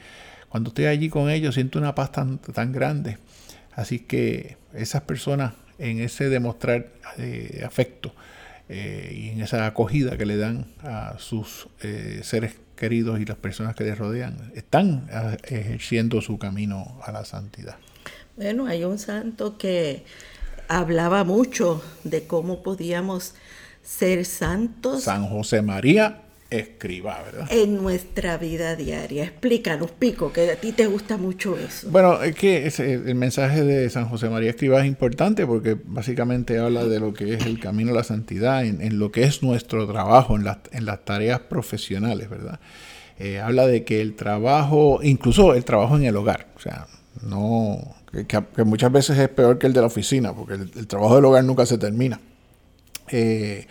cuando 0.47 0.69
estoy 0.69 0.85
allí 0.85 1.09
con 1.09 1.29
ellos 1.29 1.55
siento 1.55 1.79
una 1.79 1.95
paz 1.95 2.13
tan, 2.13 2.37
tan 2.37 2.71
grande. 2.71 3.17
Así 3.73 3.99
que 3.99 4.57
esas 4.73 5.01
personas 5.01 5.53
en 5.79 5.99
ese 5.99 6.29
demostrar 6.29 6.87
eh, 7.17 7.63
afecto 7.65 8.13
eh, 8.69 9.13
y 9.15 9.29
en 9.29 9.41
esa 9.41 9.65
acogida 9.65 10.17
que 10.17 10.25
le 10.25 10.37
dan 10.37 10.67
a 10.81 11.17
sus 11.19 11.67
eh, 11.81 12.21
seres 12.23 12.55
queridos 12.75 13.19
y 13.19 13.25
las 13.25 13.37
personas 13.37 13.75
que 13.75 13.83
les 13.83 13.97
rodean, 13.97 14.51
están 14.55 15.07
ejerciendo 15.43 16.21
su 16.21 16.37
camino 16.37 16.99
a 17.03 17.11
la 17.11 17.23
santidad. 17.23 17.77
Bueno, 18.35 18.65
hay 18.65 18.83
un 18.83 18.97
santo 18.97 19.57
que 19.57 20.03
hablaba 20.67 21.23
mucho 21.23 21.83
de 22.03 22.25
cómo 22.25 22.63
podíamos 22.63 23.35
ser 23.83 24.25
santos. 24.25 25.03
San 25.03 25.27
José 25.27 25.61
María 25.61 26.22
Escriba, 26.53 27.21
¿verdad? 27.23 27.47
En 27.51 27.81
nuestra 27.81 28.37
vida 28.37 28.75
diaria. 28.75 29.23
Explícanos, 29.23 29.91
Pico, 29.91 30.31
que 30.31 30.51
a 30.51 30.55
ti 30.55 30.71
te 30.71 30.85
gusta 30.87 31.17
mucho 31.17 31.57
eso. 31.57 31.89
Bueno, 31.89 32.21
es 32.21 32.35
que 32.35 32.67
el 32.67 33.15
mensaje 33.15 33.63
de 33.63 33.89
San 33.89 34.07
José 34.07 34.29
María 34.29 34.51
Escriba 34.51 34.79
es 34.79 34.85
importante 34.85 35.47
porque 35.47 35.75
básicamente 35.83 36.59
habla 36.59 36.85
de 36.85 36.99
lo 36.99 37.13
que 37.13 37.33
es 37.33 37.45
el 37.45 37.59
camino 37.59 37.91
a 37.91 37.95
la 37.95 38.03
santidad, 38.03 38.65
en, 38.65 38.99
lo 38.99 39.11
que 39.11 39.23
es 39.23 39.41
nuestro 39.41 39.87
trabajo, 39.87 40.35
en, 40.35 40.45
en 40.71 40.85
las 40.85 41.03
tareas 41.03 41.39
profesionales, 41.39 42.29
¿verdad? 42.29 42.59
Eh, 43.19 43.39
habla 43.39 43.65
de 43.65 43.83
que 43.83 44.01
el 44.01 44.15
trabajo, 44.15 44.99
incluso 45.01 45.53
el 45.53 45.65
trabajo 45.65 45.97
en 45.97 46.03
el 46.03 46.15
hogar, 46.15 46.47
o 46.55 46.59
sea, 46.59 46.87
no, 47.21 47.95
que, 48.11 48.63
muchas 48.63 48.91
veces 48.91 49.17
es 49.17 49.29
peor 49.29 49.57
que 49.57 49.67
el 49.67 49.73
de 49.73 49.81
la 49.81 49.87
oficina, 49.87 50.33
porque 50.33 50.53
el 50.53 50.87
trabajo 50.87 51.15
del 51.15 51.25
hogar 51.25 51.43
nunca 51.43 51.65
se 51.65 51.77
termina. 51.77 52.19
Eh, 53.09 53.67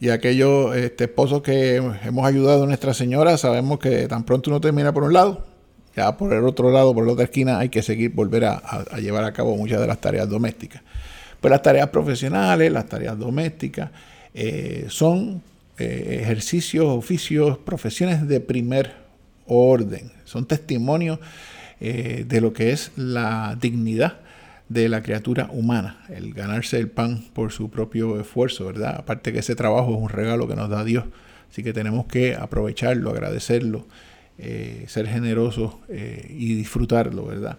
y 0.00 0.10
aquellos 0.10 0.76
este, 0.76 1.04
esposos 1.04 1.42
que 1.42 1.76
hemos 1.76 2.26
ayudado 2.26 2.64
a 2.64 2.66
Nuestra 2.66 2.94
Señora, 2.94 3.36
sabemos 3.36 3.78
que 3.78 4.06
tan 4.06 4.24
pronto 4.24 4.50
uno 4.50 4.60
termina 4.60 4.92
por 4.92 5.02
un 5.02 5.12
lado, 5.12 5.44
ya 5.96 6.16
por 6.16 6.32
el 6.32 6.44
otro 6.44 6.70
lado, 6.70 6.94
por 6.94 7.04
la 7.04 7.12
otra 7.12 7.24
esquina, 7.24 7.58
hay 7.58 7.68
que 7.68 7.82
seguir, 7.82 8.12
volver 8.12 8.44
a, 8.44 8.84
llevar 8.98 9.24
a 9.24 9.32
cabo 9.32 9.56
muchas 9.56 9.80
de 9.80 9.86
las 9.86 10.00
tareas 10.00 10.28
domésticas. 10.28 10.82
Pues 11.40 11.50
las 11.50 11.62
tareas 11.62 11.88
profesionales, 11.88 12.70
las 12.70 12.86
tareas 12.86 13.18
domésticas, 13.18 13.90
eh, 14.34 14.86
son 14.88 15.42
eh, 15.78 16.20
ejercicios, 16.22 16.86
oficios, 16.86 17.58
profesiones 17.58 18.28
de 18.28 18.40
primer 18.40 18.92
orden. 19.46 20.12
Son 20.24 20.46
testimonios 20.46 21.18
de 21.80 22.40
lo 22.40 22.52
que 22.52 22.72
es 22.72 22.90
la 22.96 23.56
dignidad 23.60 24.18
de 24.68 24.88
la 24.88 25.02
criatura 25.02 25.48
humana, 25.50 26.04
el 26.08 26.34
ganarse 26.34 26.78
el 26.78 26.88
pan 26.88 27.24
por 27.32 27.52
su 27.52 27.70
propio 27.70 28.20
esfuerzo, 28.20 28.66
¿verdad? 28.66 28.96
Aparte 28.98 29.32
que 29.32 29.38
ese 29.38 29.54
trabajo 29.54 29.94
es 29.94 30.00
un 30.00 30.10
regalo 30.10 30.46
que 30.46 30.56
nos 30.56 30.68
da 30.68 30.84
Dios, 30.84 31.04
así 31.50 31.62
que 31.62 31.72
tenemos 31.72 32.06
que 32.06 32.34
aprovecharlo, 32.34 33.10
agradecerlo, 33.10 33.86
eh, 34.38 34.84
ser 34.86 35.08
generosos 35.08 35.76
eh, 35.88 36.26
y 36.30 36.54
disfrutarlo, 36.54 37.26
¿verdad? 37.26 37.58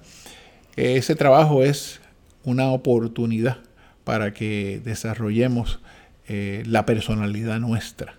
Ese 0.75 1.15
trabajo 1.15 1.63
es 1.63 1.99
una 2.43 2.69
oportunidad 2.71 3.57
para 4.03 4.33
que 4.33 4.79
desarrollemos 4.85 5.79
eh, 6.27 6.63
la 6.65 6.85
personalidad 6.85 7.59
nuestra. 7.59 8.15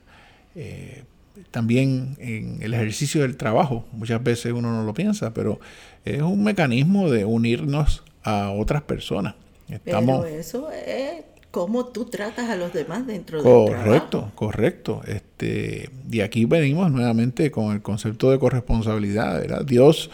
también 1.53 2.17
en 2.19 2.59
el 2.61 2.75
ejercicio 2.75 3.23
del 3.23 3.37
trabajo, 3.37 3.87
muchas 3.93 4.23
veces 4.23 4.53
uno 4.53 4.73
no 4.73 4.85
lo 4.85 4.93
piensa, 4.93 5.33
pero 5.33 5.59
es 6.05 6.21
un 6.21 6.45
mecanismo 6.45 7.09
de 7.09 7.25
unirnos 7.25 8.05
a 8.23 8.51
otras 8.51 8.83
personas. 8.83 9.35
Estamos... 9.69 10.25
Pero 10.25 10.37
eso 10.37 10.71
es 10.71 11.25
cómo 11.51 11.87
tú 11.87 12.05
tratas 12.05 12.49
a 12.49 12.57
los 12.57 12.73
demás 12.73 13.07
dentro 13.07 13.43
del 13.43 13.53
Correcto, 13.53 14.31
correcto. 14.35 15.03
Este, 15.07 15.91
y 16.11 16.21
aquí 16.21 16.45
venimos 16.45 16.91
nuevamente 16.91 17.51
con 17.51 17.73
el 17.73 17.83
concepto 17.83 18.31
de 18.31 18.39
corresponsabilidad. 18.39 19.41
¿verdad? 19.41 19.65
Dios 19.65 20.11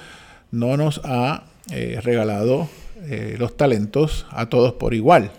no 0.50 0.76
nos 0.76 1.00
ha 1.04 1.44
eh, 1.70 2.00
regalado 2.02 2.68
eh, 3.08 3.36
los 3.38 3.56
talentos 3.56 4.26
a 4.30 4.48
todos 4.48 4.75
por 4.75 4.94
igual, 4.94 5.30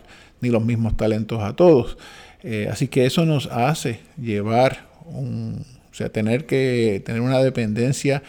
ni 0.41 0.49
los 0.49 0.63
mismos 0.63 0.95
talentos 0.95 1.41
a 1.41 1.55
todos. 1.55 1.97
Eh, 2.43 2.69
así 2.71 2.87
que 2.87 3.05
eso 3.05 3.25
nos 3.25 3.47
hace 3.47 4.01
llevar 4.21 4.87
un, 5.05 5.65
o 5.91 5.93
sea, 5.93 6.09
tener 6.09 6.45
que 6.45 7.01
tener 7.05 7.21
una 7.21 7.39
dependencia 7.39 8.21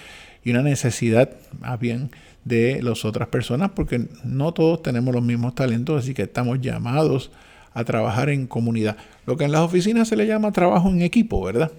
y 0.43 0.51
una 0.51 0.63
necesidad 0.63 1.31
más 1.61 1.79
bien 1.79 2.11
de 2.45 2.83
las 2.83 3.05
otras 3.05 3.29
personas 3.29 3.71
porque 3.75 4.07
no 4.25 4.53
todos 4.53 4.83
tenemos 4.83 5.15
los 5.15 5.23
mismos 5.23 5.55
talentos, 5.55 6.03
así 6.03 6.15
que 6.15 6.23
estamos 6.23 6.61
llamados 6.61 7.31
a 7.75 7.85
trabajar 7.85 8.31
en 8.31 8.47
comunidad. 8.47 8.97
Lo 9.27 9.37
que 9.37 9.45
en 9.45 9.53
las 9.53 9.61
oficinas 9.61 10.09
se 10.09 10.17
le 10.17 10.27
llama 10.27 10.53
trabajo 10.53 10.89
en 10.89 11.03
equipo, 11.03 11.45
¿verdad? 11.45 11.71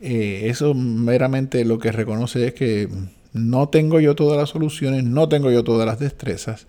Eh, 0.00 0.42
eso 0.44 0.74
meramente 0.74 1.64
lo 1.64 1.78
que 1.78 1.92
reconoce 1.92 2.48
es 2.48 2.54
que 2.54 2.88
no 3.32 3.68
tengo 3.68 4.00
yo 4.00 4.14
todas 4.14 4.38
las 4.38 4.50
soluciones, 4.50 5.04
no 5.04 5.28
tengo 5.28 5.50
yo 5.50 5.64
todas 5.64 5.86
las 5.86 5.98
destrezas, 5.98 6.66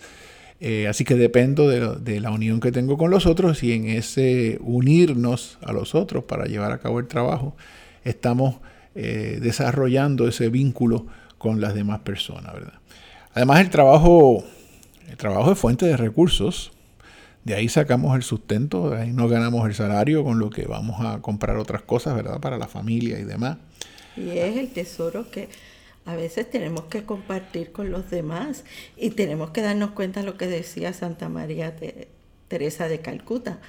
eh, 0.60 0.88
así 0.88 1.04
que 1.04 1.16
dependo 1.16 1.70
de, 1.70 2.20
la 2.20 2.32
unión 2.32 2.60
que 2.60 2.72
tengo 2.72 2.98
con 2.98 3.12
los 3.12 3.26
otros 3.26 3.62
y 3.64 3.74
en 3.74 3.88
ese 3.88 4.58
unirnos 4.62 5.60
a 5.62 5.72
los 5.72 5.94
otros 5.94 6.24
para 6.24 6.46
llevar 6.46 6.72
a 6.72 6.80
cabo 6.80 7.00
el 7.00 7.08
trabajo, 7.08 7.56
estamos 8.04 8.56
eh, 8.96 9.40
desarrollando 9.42 10.28
ese 10.28 10.50
vínculo 10.50 11.06
con 11.38 11.62
las 11.62 11.76
demás 11.76 12.00
personas, 12.00 12.54
¿verdad? 12.54 12.74
Además, 13.38 13.60
el 13.60 13.70
trabajo, 13.70 14.44
el 15.08 15.16
trabajo 15.16 15.52
es 15.52 15.60
fuente 15.60 15.86
de 15.86 15.96
recursos. 15.96 16.72
De 17.44 17.54
ahí 17.54 17.70
sacamos 17.70 18.16
el 18.16 18.24
sustento, 18.24 18.90
de 18.90 19.00
ahí 19.00 19.14
nos 19.14 19.30
ganamos 19.30 19.68
el 19.68 19.76
salario 19.76 20.24
con 20.24 20.40
lo 20.40 20.50
que 20.50 20.66
vamos 20.66 21.06
a 21.06 21.22
comprar 21.22 21.56
otras 21.58 21.84
cosas, 21.84 22.16
¿verdad? 22.16 22.40
Para 22.40 22.58
la 22.58 22.68
familia 22.68 23.20
y 23.20 23.26
demás. 23.26 23.58
Y 24.16 24.30
es 24.40 24.58
el 24.58 24.70
tesoro 24.70 25.30
que 25.30 25.50
a 26.06 26.16
veces 26.16 26.50
tenemos 26.50 26.86
que 26.86 27.04
compartir 27.04 27.72
con 27.72 27.92
los 27.92 28.10
demás 28.10 28.64
y 28.96 29.12
tenemos 29.12 29.52
que 29.52 29.62
darnos 29.62 29.92
cuenta 29.92 30.22
de 30.22 30.26
lo 30.26 30.36
que 30.36 30.48
decía 30.48 30.92
Santa 30.94 31.30
María 31.30 31.76
Teresa 32.48 32.88
de 32.88 33.02
Calcuta, 33.02 33.60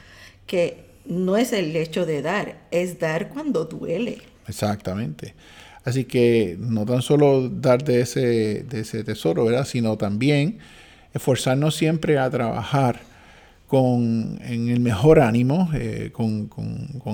que 0.46 0.86
no 1.04 1.36
es 1.36 1.52
el 1.52 1.76
hecho 1.76 2.06
de 2.06 2.22
dar, 2.22 2.62
es 2.70 2.98
dar 2.98 3.28
cuando 3.28 3.66
duele. 3.66 4.22
Exactamente. 4.46 5.34
Así 5.84 6.04
que 6.04 6.56
no 6.58 6.84
tan 6.84 7.02
solo 7.02 7.48
dar 7.48 7.82
de 7.82 8.00
ese, 8.00 8.64
tesoro, 9.04 9.44
¿verdad? 9.44 9.64
Sino 9.64 9.96
también 9.96 10.58
esforzarnos 11.14 11.74
siempre 11.74 12.18
a 12.18 12.28
trabajar 12.28 13.00
con, 13.66 14.38
en 14.44 14.68
el 14.68 14.80
mejor 14.80 15.20
ánimo, 15.20 15.70
eh, 15.74 16.10
con, 16.12 16.50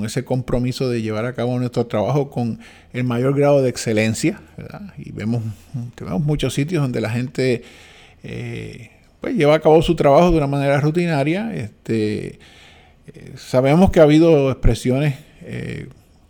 ese 0.05 0.25
compromiso 0.25 0.89
de 0.89 1.03
llevar 1.03 1.25
a 1.27 1.35
cabo 1.35 1.59
nuestro 1.59 1.87
trabajo 1.87 2.31
con 2.31 2.61
el 2.93 3.05
mayor 3.05 3.37
grado 3.37 3.63
de 3.63 3.69
excelencia. 3.69 4.41
Y 4.99 5.13
vemos, 5.13 5.43
tenemos 5.95 6.23
muchos 6.23 6.55
sitios 6.55 6.83
donde 6.83 7.01
la 7.01 7.11
gente 7.11 7.63
eh, 8.23 8.91
pues 9.21 9.37
lleva 9.37 9.55
a 9.55 9.61
cabo 9.61 9.83
su 9.83 9.95
trabajo 9.97 10.31
de 10.31 10.39
una 10.39 10.47
manera 10.47 10.81
rutinaria. 10.81 11.55
Este, 11.55 12.39
eh, 13.07 13.33
sabemos 13.37 13.91
que 13.91 14.01
ha 14.01 14.05
habido 14.05 14.51
expresiones 14.51 15.15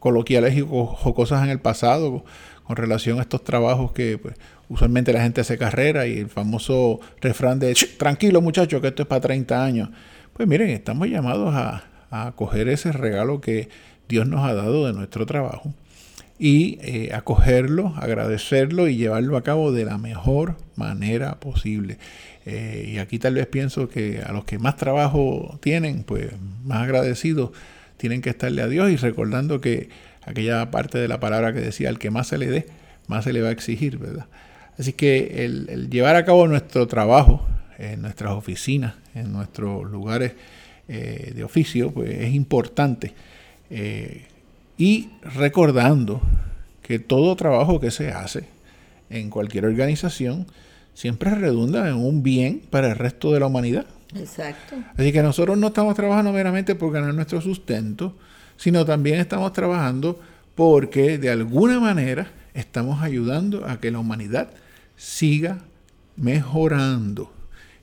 coloquiales 0.05 0.55
y 0.55 0.61
jocosas 0.61 1.43
en 1.45 1.49
el 1.49 1.61
pasado 1.61 2.27
con 2.65 2.77
relación 2.77 3.21
a 3.21 3.23
estos 3.23 3.43
trabajos 3.43 3.93
que 3.93 4.19
pues, 4.19 4.35
usualmente 4.69 5.15
la 5.15 5.23
gente 5.23 5.41
hace 5.41 5.57
carrera 5.57 6.07
y 6.07 6.19
el 6.19 6.29
famoso 6.29 7.01
refrán 7.23 7.59
de 7.59 7.73
tranquilo 7.99 8.43
muchachos 8.43 8.83
que 8.83 8.89
esto 8.89 9.05
es 9.05 9.09
para 9.09 9.23
30 9.23 9.65
años. 9.65 9.89
Pues 10.35 10.47
miren, 10.47 10.69
estamos 10.69 11.09
llamados 11.09 11.55
a, 11.55 11.85
a 12.11 12.33
coger 12.33 12.69
ese 12.69 12.93
regalo 12.93 13.41
que 13.41 13.71
Dios 14.07 14.29
nos 14.29 14.45
ha 14.45 14.53
dado 14.53 14.87
de 14.87 14.93
nuestro 14.93 15.25
trabajo 15.25 15.73
y 16.39 16.77
eh, 16.83 17.15
acogerlo, 17.15 17.95
agradecerlo 17.97 18.89
y 18.89 18.97
llevarlo 18.97 19.39
a 19.39 19.43
cabo 19.43 19.73
de 19.73 19.87
la 19.87 19.97
mejor 19.97 20.59
manera 20.77 21.41
posible. 21.41 21.97
Eh, 22.45 22.91
y 22.93 22.99
aquí 22.99 23.19
tal 23.19 23.37
vez 23.37 23.47
pienso 23.47 23.89
que 23.89 24.21
a 24.21 24.33
los 24.33 24.45
que 24.45 24.59
más 24.59 24.77
trabajo 24.77 25.59
tienen, 25.63 26.03
pues 26.03 26.31
más 26.63 26.83
agradecidos 26.83 27.53
tienen 28.05 28.21
que 28.21 28.29
estarle 28.29 28.61
a 28.61 28.69
Dios 28.69 28.91
y 28.91 28.97
recordando 28.97 29.63
que 29.63 29.89
aquella 30.27 30.71
parte 30.71 30.99
de 30.99 31.09
la 31.09 31.21
palabra 31.21 31.55
que 31.55 31.61
decía, 31.61 31.89
al 31.89 31.99
que 31.99 32.11
más 32.11 32.29
se 32.29 32.37
le 32.37 32.49
dé, 32.49 32.67
más 33.07 33.25
se 33.25 33.33
le 33.33 33.41
va 33.41 33.49
a 33.49 33.51
exigir, 33.51 33.97
¿verdad? 33.97 34.27
Así 34.79 34.93
que 34.93 35.47
el, 35.47 35.89
llevar 35.89 36.15
a 36.15 36.27
cabo 36.27 36.47
nuestro 36.47 36.87
trabajo 36.87 37.47
en 37.79 38.03
nuestras 38.03 38.33
oficinas, 38.33 38.93
en 39.15 39.33
nuestros 39.33 39.91
lugares 39.91 40.35
eh, 40.87 41.33
de 41.35 41.45
oficio, 41.45 41.93
pues 41.93 42.11
es 42.11 42.35
importante. 42.35 43.15
Eh, 43.71 44.27
y 44.77 45.09
recordando 45.23 46.21
que 46.83 46.99
todo 46.99 47.35
trabajo 47.37 47.81
que 47.81 47.91
se 47.91 48.11
hace 48.11 48.45
en 49.09 49.31
cualquier 49.31 49.65
organización 49.65 50.47
siempre 50.95 51.31
redunda 51.35 51.89
en 51.89 51.97
un 51.97 52.23
bien 52.23 52.63
para 52.71 52.91
el 52.91 52.97
resto 52.97 53.33
de 53.33 53.41
la 53.41 53.47
humanidad. 53.47 53.87
Exacto. 54.15 54.77
Así 54.97 55.13
que 55.13 55.23
nosotros 55.23 55.59
no 55.59 55.69
estamos 55.69 55.95
trabajando 55.95 56.33
meramente 56.33 56.75
por 56.75 56.93
ganar 56.93 57.13
nuestro 57.15 57.41
sustento, 57.41 58.17
sino 58.57 58.85
también 58.85 59.19
estamos 59.19 59.53
trabajando 59.53 60.21
porque 60.55 61.19
de 61.19 61.31
alguna 61.31 61.81
manera 61.81 62.31
estamos 62.55 63.03
ayudando 63.03 63.67
a 63.67 63.81
que 63.81 63.91
la 63.91 63.99
humanidad 63.99 64.51
siga 64.97 65.59
mejorando. 66.17 67.33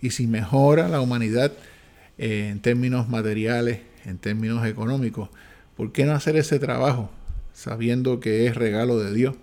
Y 0.01 0.12
si 0.12 0.25
mejora 0.25 0.88
la 0.88 1.01
humanidad 1.01 1.51
eh, 2.18 2.50
en 2.50 2.62
términos 2.62 3.10
materiales, 3.10 3.82
en 4.06 4.18
términos 4.18 4.65
económicos, 4.65 5.30
¿por 5.75 5.91
qué 5.91 6.06
no 6.06 6.13
hacer 6.13 6.38
ese 6.38 6.60
trabajo 6.60 7.12
sabiendo 7.53 8.20
que 8.20 8.48
es 8.48 8.56
regalo 8.56 8.98
de 8.98 9.13
Dios 9.13 9.36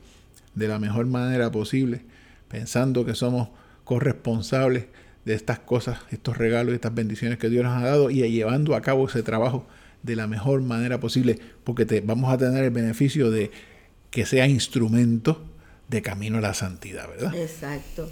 de 0.55 0.69
la 0.69 0.79
mejor 0.79 1.07
manera 1.07 1.53
posible, 1.53 2.03
pensando 2.49 3.05
que 3.05 3.15
somos 3.15 3.49
corresponsables 3.85 4.87
de 5.25 5.35
estas 5.35 5.59
cosas, 5.59 5.99
estos 6.11 6.39
regalos, 6.39 6.75
estas 6.75 6.95
bendiciones 6.95 7.39
que 7.39 7.49
Dios 7.49 7.65
nos 7.65 7.83
ha 7.83 7.87
dado 7.87 8.11
y 8.11 8.29
llevando 8.31 8.75
a 8.75 8.81
cabo 8.81 9.09
ese 9.09 9.23
trabajo 9.23 9.67
de 10.03 10.17
la 10.17 10.27
mejor 10.27 10.63
manera 10.63 11.01
posible, 11.01 11.39
porque 11.65 11.85
te, 11.85 12.01
vamos 12.01 12.33
a 12.33 12.39
tener 12.39 12.65
el 12.65 12.71
beneficio 12.71 13.31
de 13.31 13.51
que 14.11 14.25
sea 14.25 14.47
instrumento 14.47 15.45
de 15.89 16.03
camino 16.03 16.39
a 16.39 16.41
la 16.41 16.55
santidad, 16.55 17.09
¿verdad? 17.09 17.35
Exacto. 17.35 18.09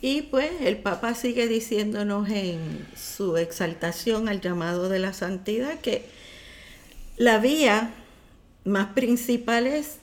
Y 0.00 0.22
pues 0.22 0.50
el 0.60 0.78
Papa 0.78 1.14
sigue 1.14 1.48
diciéndonos 1.48 2.28
en 2.30 2.86
su 2.96 3.36
exaltación 3.36 4.28
al 4.28 4.40
llamado 4.40 4.88
de 4.88 4.98
la 4.98 5.12
santidad 5.12 5.80
que 5.80 6.04
la 7.16 7.38
vía 7.38 7.94
más 8.64 8.88
principal 8.88 9.66
es 9.66 9.98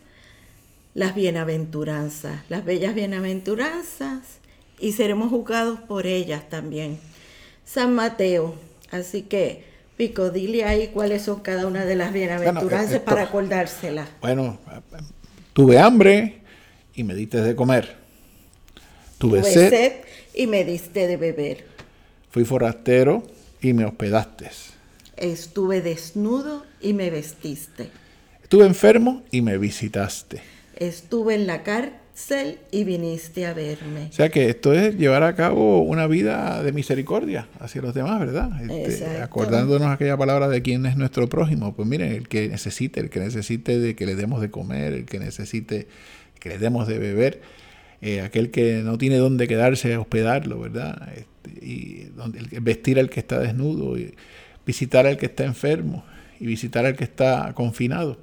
las 0.96 1.14
bienaventuranzas, 1.14 2.42
las 2.50 2.66
bellas 2.66 2.96
bienaventuranzas, 2.96 4.40
y 4.80 4.94
seremos 4.94 5.30
juzgados 5.30 5.80
por 5.82 6.08
ellas 6.08 6.50
también. 6.50 6.98
San 7.66 7.94
Mateo, 7.94 8.56
así 8.92 9.22
que 9.24 9.64
Pico, 9.98 10.30
dile 10.30 10.66
ahí 10.66 10.88
cuáles 10.88 11.22
son 11.22 11.42
cada 11.42 11.68
una 11.68 11.86
de 11.86 11.96
las 11.96 12.12
bienaventuranzas 12.12 13.00
para 13.02 13.24
acordárselas. 13.24 14.10
Bueno, 14.22 14.58
tuve 15.54 15.80
hambre 15.80 16.42
y 16.94 17.04
me 17.04 17.14
diste 17.14 17.42
de 17.42 17.56
comer. 17.56 17.96
Tuve, 19.18 19.44
sed, 19.44 19.94
y 20.34 20.48
me 20.48 20.66
diste 20.66 21.08
de 21.08 21.16
beber. 21.16 21.66
Fui 22.30 22.44
forastero 22.44 23.24
y 23.62 23.74
me 23.74 23.86
hospedaste. 23.86 24.50
Estuve 25.16 25.82
desnudo 25.82 26.66
y 26.82 26.94
me 26.94 27.10
vestiste. 27.10 27.90
Estuve 28.44 28.66
enfermo 28.66 29.24
y 29.32 29.42
me 29.42 29.58
visitaste. 29.58 30.55
Estuve 30.78 31.36
en 31.36 31.48
la 31.48 31.64
cárcel 31.64 32.60
y 32.72 32.84
viniste 32.84 33.46
a 33.46 33.54
verme. 33.54 34.08
O 34.10 34.14
sea 34.14 34.30
que 34.30 34.50
esto 34.50 34.74
es 34.74 34.98
llevar 34.98 35.24
a 35.24 35.36
cabo 35.36 35.82
una 35.82 36.08
vida 36.08 36.64
de 36.64 36.72
misericordia 36.72 37.48
hacia 37.60 37.82
los 37.82 37.94
demás, 37.94 38.20
¿verdad? 38.20 38.52
Este, 38.70 39.22
acordándonos 39.22 39.90
aquella 39.90 40.18
palabra 40.18 40.48
de 40.48 40.62
quién 40.62 40.86
es 40.86 40.98
nuestro 40.98 41.28
prójimo. 41.28 41.76
Pues 41.76 41.88
miren, 41.88 42.12
el 42.12 42.28
que 42.28 42.48
necesite, 42.48 43.00
el 43.00 43.10
que 43.10 43.20
necesite 43.20 43.80
de 43.80 43.96
que 43.96 44.06
le 44.06 44.16
demos 44.16 44.42
de 44.42 44.52
comer, 44.52 44.94
el 44.94 45.06
que 45.06 45.20
necesite 45.20 45.88
que 46.40 46.50
le 46.50 46.58
demos 46.58 46.88
de 46.88 47.00
beber 47.00 47.42
eh, 48.02 48.22
aquel 48.22 48.52
que 48.52 48.82
no 48.84 48.98
tiene 48.98 49.18
dónde 49.18 49.48
quedarse, 49.48 49.98
hospedarlo, 49.98 50.60
¿verdad? 50.60 51.10
Este, 51.16 51.66
y 51.66 52.12
donde, 52.16 52.40
vestir 52.60 53.00
al 53.00 53.10
que 53.10 53.20
está 53.20 53.40
desnudo, 53.40 53.98
y 53.98 54.14
visitar 54.66 55.08
al 55.08 55.18
que 55.18 55.28
está 55.28 55.46
enfermo 55.46 56.04
y 56.40 56.46
visitar 56.46 56.86
al 56.86 56.96
que 56.96 57.04
está 57.04 57.54
confinado. 57.54 58.18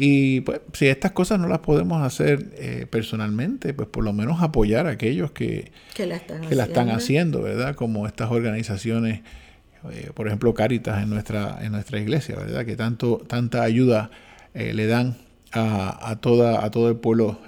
Y 0.00 0.42
pues 0.42 0.60
si 0.74 0.86
estas 0.86 1.10
cosas 1.10 1.40
no 1.40 1.48
las 1.48 1.58
podemos 1.58 2.00
hacer 2.02 2.50
eh, 2.56 2.86
personalmente, 2.88 3.74
pues 3.74 3.88
por 3.88 4.04
lo 4.04 4.12
menos 4.12 4.40
apoyar 4.40 4.86
a 4.86 4.90
aquellos 4.90 5.32
que, 5.32 5.72
que, 5.92 6.06
la, 6.06 6.16
están 6.16 6.42
que 6.42 6.54
la, 6.54 6.64
están 6.64 6.90
haciendo, 6.90 7.42
¿verdad? 7.42 7.74
Como 7.74 8.06
estas 8.06 8.30
organizaciones, 8.30 9.22
eh, 9.90 10.10
por 10.14 10.28
ejemplo 10.28 10.54
Caritas 10.54 11.02
en 11.02 11.10
nuestra, 11.10 11.58
en 11.62 11.72
nuestra 11.72 11.98
iglesia, 11.98 12.36
¿verdad? 12.36 12.64
Que 12.64 12.76
tanto, 12.76 13.18
tanta 13.26 13.62
ayuda 13.62 14.10
le 14.54 14.86
dan 14.86 15.16
a, 15.52 16.10
a, 16.10 16.20
toda, 16.20 16.64
a 16.64 16.70
todo 16.70 16.88
el 16.88 16.96
pueblo 16.96 17.40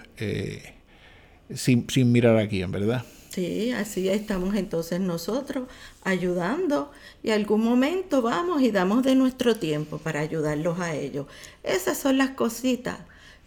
sin, 1.55 1.89
sin 1.89 2.13
mirar 2.13 2.37
a 2.37 2.49
quién, 2.49 2.73
¿verdad? 2.73 3.05
Sí, 3.31 3.71
así 3.71 4.09
estamos 4.09 4.57
entonces 4.57 4.99
nosotros 4.99 5.69
ayudando 6.03 6.91
y 7.23 7.31
algún 7.31 7.63
momento 7.63 8.23
vamos 8.23 8.63
y 8.63 8.71
damos 8.71 9.03
de 9.03 9.15
nuestro 9.15 9.57
tiempo 9.57 9.99
para 9.99 10.21
ayudarlos 10.21 10.81
a 10.81 10.95
ellos. 10.95 11.27
Esas 11.63 11.99
son 11.99 12.19
las 12.19 12.31
cositas 12.31 12.99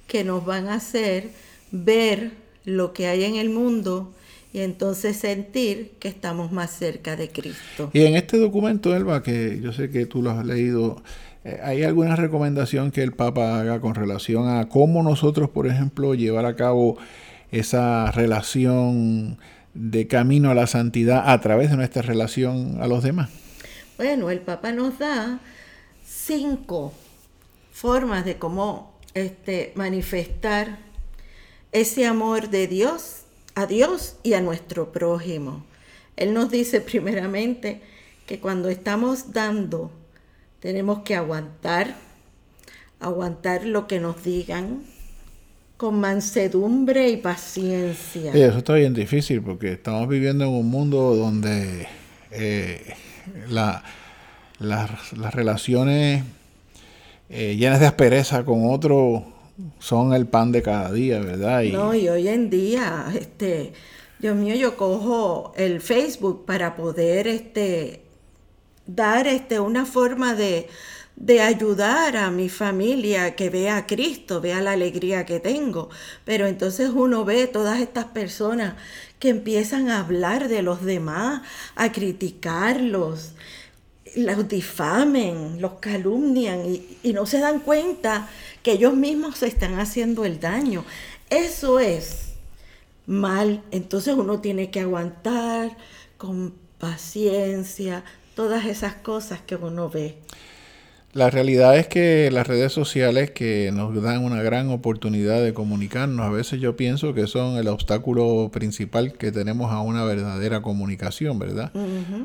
que 0.08 0.24
nos 0.24 0.46
van 0.46 0.68
a 0.68 0.76
hacer 0.76 1.32
ver 1.72 2.32
lo 2.66 2.94
que 2.94 3.08
hay 3.08 3.24
en 3.24 3.36
el 3.36 3.50
mundo 3.50 4.14
y 4.54 4.60
entonces 4.60 5.18
sentir 5.18 5.94
que 6.00 6.08
estamos 6.08 6.52
más 6.52 6.70
cerca 6.70 7.16
de 7.16 7.30
Cristo. 7.30 7.90
Y 7.94 8.02
en 8.02 8.16
este 8.16 8.38
documento, 8.38 8.96
Elba, 8.96 9.24
que 9.24 9.60
yo 9.62 9.74
sé 9.74 9.90
que 9.90 10.06
tú 10.06 10.22
lo 10.22 10.30
has 10.30 10.46
leído, 10.46 11.02
eh, 11.44 11.60
¿hay 11.64 11.84
alguna 11.84 12.16
recomendación 12.16 12.92
que 12.92 13.02
el 13.02 13.14
Papa 13.14 13.60
haga 13.60 13.82
con 13.82 13.96
relación 13.96 14.48
a 14.48 14.70
cómo 14.70 15.02
nosotros, 15.02 15.50
por 15.50 15.66
ejemplo, 15.66 16.14
llevar 16.14 16.46
a 16.46 16.56
cabo 16.56 16.98
esa 17.52 18.12
relación 18.12 19.40
de 19.74 20.08
camino 20.08 20.52
a 20.52 20.54
la 20.54 20.68
santidad 20.68 21.30
a 21.32 21.40
través 21.42 21.70
de 21.70 21.78
nuestra 21.78 22.02
relación 22.02 22.82
a 22.82 22.88
los 22.88 23.04
demás? 23.04 23.30
Bueno, 23.98 24.30
el 24.30 24.40
Papa 24.40 24.72
nos 24.72 25.00
da 25.00 25.40
cinco 26.06 26.94
formas 27.72 28.26
de 28.26 28.38
cómo 28.38 28.94
este, 29.14 29.72
manifestar 29.76 30.80
ese 31.72 32.06
amor 32.06 32.50
de 32.50 32.68
Dios 32.68 33.24
a 33.56 33.66
Dios 33.66 34.16
y 34.24 34.34
a 34.34 34.42
nuestro 34.42 34.92
prójimo. 34.92 35.64
Él 36.16 36.34
nos 36.34 36.50
dice 36.52 36.82
primeramente 36.82 37.82
que 38.26 38.40
cuando 38.40 38.70
estamos 38.70 39.34
dando 39.34 39.92
tenemos 40.60 41.00
que 41.00 41.16
aguantar, 41.16 41.96
aguantar 43.00 43.66
lo 43.66 43.88
que 43.88 44.00
nos 44.00 44.24
digan, 44.24 44.84
con 45.84 46.00
mansedumbre 46.00 47.10
y 47.10 47.18
paciencia. 47.18 48.32
eso 48.32 48.60
está 48.60 48.76
bien 48.76 48.94
difícil 48.94 49.42
porque 49.42 49.74
estamos 49.74 50.08
viviendo 50.08 50.46
en 50.46 50.52
un 50.52 50.70
mundo 50.70 51.14
donde 51.14 51.90
eh, 52.32 52.94
las 53.50 53.84
relaciones 55.34 56.24
eh, 57.30 57.58
llenas 57.58 57.82
de 57.82 57.88
aspereza 57.88 58.46
con 58.46 58.72
otro 58.72 59.26
son 59.78 60.14
el 60.14 60.26
pan 60.26 60.54
de 60.54 60.62
cada 60.62 60.90
día, 60.90 61.20
¿verdad? 61.20 61.64
Y, 61.64 61.74
no, 61.74 61.94
y 61.94 62.08
hoy 62.08 62.30
en 62.30 62.50
día, 62.50 63.08
este, 63.14 63.74
Dios 64.20 64.38
mío, 64.38 64.56
yo 64.56 64.78
cojo 64.78 65.52
el 65.58 65.82
Facebook 65.82 66.46
para 66.46 66.78
poder 66.78 67.28
este, 67.28 68.04
dar 68.88 69.28
este, 69.28 69.60
una 69.60 69.86
forma 69.86 70.34
de, 70.34 70.70
de 71.16 71.42
ayudar 71.42 72.18
a 72.18 72.32
mi 72.32 72.50
familia 72.50 73.36
que 73.36 73.50
vea 73.50 73.78
a 73.78 73.88
Cristo, 73.88 74.42
vea 74.42 74.62
la 74.62 74.72
alegría 74.72 75.26
que 75.26 75.40
tengo. 75.40 75.90
Pero 76.26 76.48
entonces 76.48 76.90
uno 76.94 77.24
ve 77.26 77.48
todas 77.48 77.80
estas 77.80 78.06
personas 78.06 78.76
que 79.20 79.30
empiezan 79.30 79.90
a 79.90 80.00
hablar 80.00 80.50
de 80.50 80.62
los 80.64 80.84
demás, 80.84 81.44
a 81.76 81.92
criticarlos, 81.92 83.32
los 84.16 84.48
difamen, 84.48 85.62
los 85.62 85.74
calumnian 85.74 86.66
y, 86.66 87.14
no 87.14 87.26
se 87.26 87.40
dan 87.40 87.60
cuenta 87.60 88.30
que 88.62 88.74
ellos 88.74 88.96
mismos 88.96 89.38
se 89.38 89.48
están 89.48 89.80
haciendo 89.80 90.26
el 90.26 90.40
daño. 90.40 90.84
Eso 91.30 91.80
es 91.80 92.34
mal. 93.06 93.64
Entonces 93.72 94.16
uno 94.16 94.40
tiene 94.40 94.72
que 94.72 94.82
aguantar 94.82 95.76
con 96.18 96.54
paciencia 96.78 98.04
todas 98.36 98.66
esas 98.66 98.96
cosas 98.96 99.42
que 99.42 99.56
uno 99.56 99.90
ve. 99.90 100.18
La 101.14 101.30
realidad 101.30 101.78
es 101.78 101.88
que 101.88 102.32
las 102.32 102.48
redes 102.48 102.74
sociales 102.74 103.30
que 103.30 103.70
nos 103.72 104.02
dan 104.02 104.24
una 104.24 104.42
gran 104.42 104.70
oportunidad 104.70 105.44
de 105.44 105.54
comunicarnos, 105.54 106.26
a 106.26 106.32
veces 106.32 106.60
yo 106.60 106.76
pienso 106.76 107.14
que 107.14 107.28
son 107.28 107.58
el 107.58 107.68
obstáculo 107.68 108.50
principal 108.52 109.14
que 109.14 109.32
tenemos 109.32 109.72
a 109.72 109.82
una 109.82 110.04
verdadera 110.06 110.64
comunicación, 110.64 111.38
¿verdad? 111.38 111.72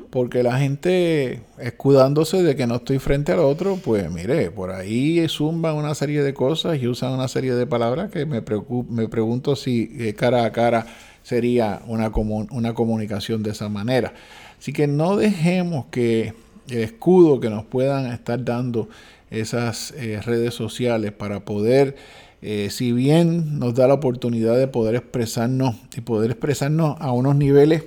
Porque 0.08 0.42
la 0.42 0.58
gente, 0.58 1.42
escudándose 1.58 2.42
de 2.42 2.56
que 2.56 2.66
no 2.66 2.76
estoy 2.76 2.98
frente 2.98 3.32
al 3.32 3.40
otro, 3.40 3.76
pues 3.76 4.10
mire, 4.10 4.50
por 4.50 4.70
ahí 4.70 5.22
zumban 5.28 5.76
una 5.76 5.94
serie 5.94 6.22
de 6.22 6.32
cosas 6.32 6.80
y 6.80 6.86
usan 6.86 7.12
una 7.12 7.28
serie 7.28 7.52
de 7.54 7.66
palabras 7.66 8.10
que 8.10 8.24
me, 8.24 8.42
me 8.88 9.08
pregunto 9.08 9.54
si 9.54 9.94
eh, 9.98 10.14
cara 10.14 10.46
a 10.46 10.52
cara 10.52 10.86
sería 11.22 11.82
una, 11.86 12.10
una 12.50 12.72
comunicación 12.72 13.42
de 13.42 13.50
esa 13.50 13.68
manera. 13.68 14.14
Así 14.58 14.72
que 14.72 14.86
no 14.86 15.18
dejemos 15.18 15.84
que 15.90 16.32
el 16.70 16.78
escudo 16.78 17.40
que 17.40 17.50
nos 17.50 17.64
puedan 17.64 18.06
estar 18.12 18.44
dando 18.44 18.88
esas 19.30 19.92
eh, 19.96 20.20
redes 20.22 20.54
sociales 20.54 21.12
para 21.12 21.40
poder, 21.40 21.96
eh, 22.40 22.68
si 22.70 22.92
bien 22.92 23.58
nos 23.58 23.74
da 23.74 23.88
la 23.88 23.94
oportunidad 23.94 24.56
de 24.56 24.68
poder 24.68 24.94
expresarnos 24.94 25.76
y 25.96 26.00
poder 26.00 26.30
expresarnos 26.30 26.96
a 27.00 27.12
unos 27.12 27.36
niveles 27.36 27.84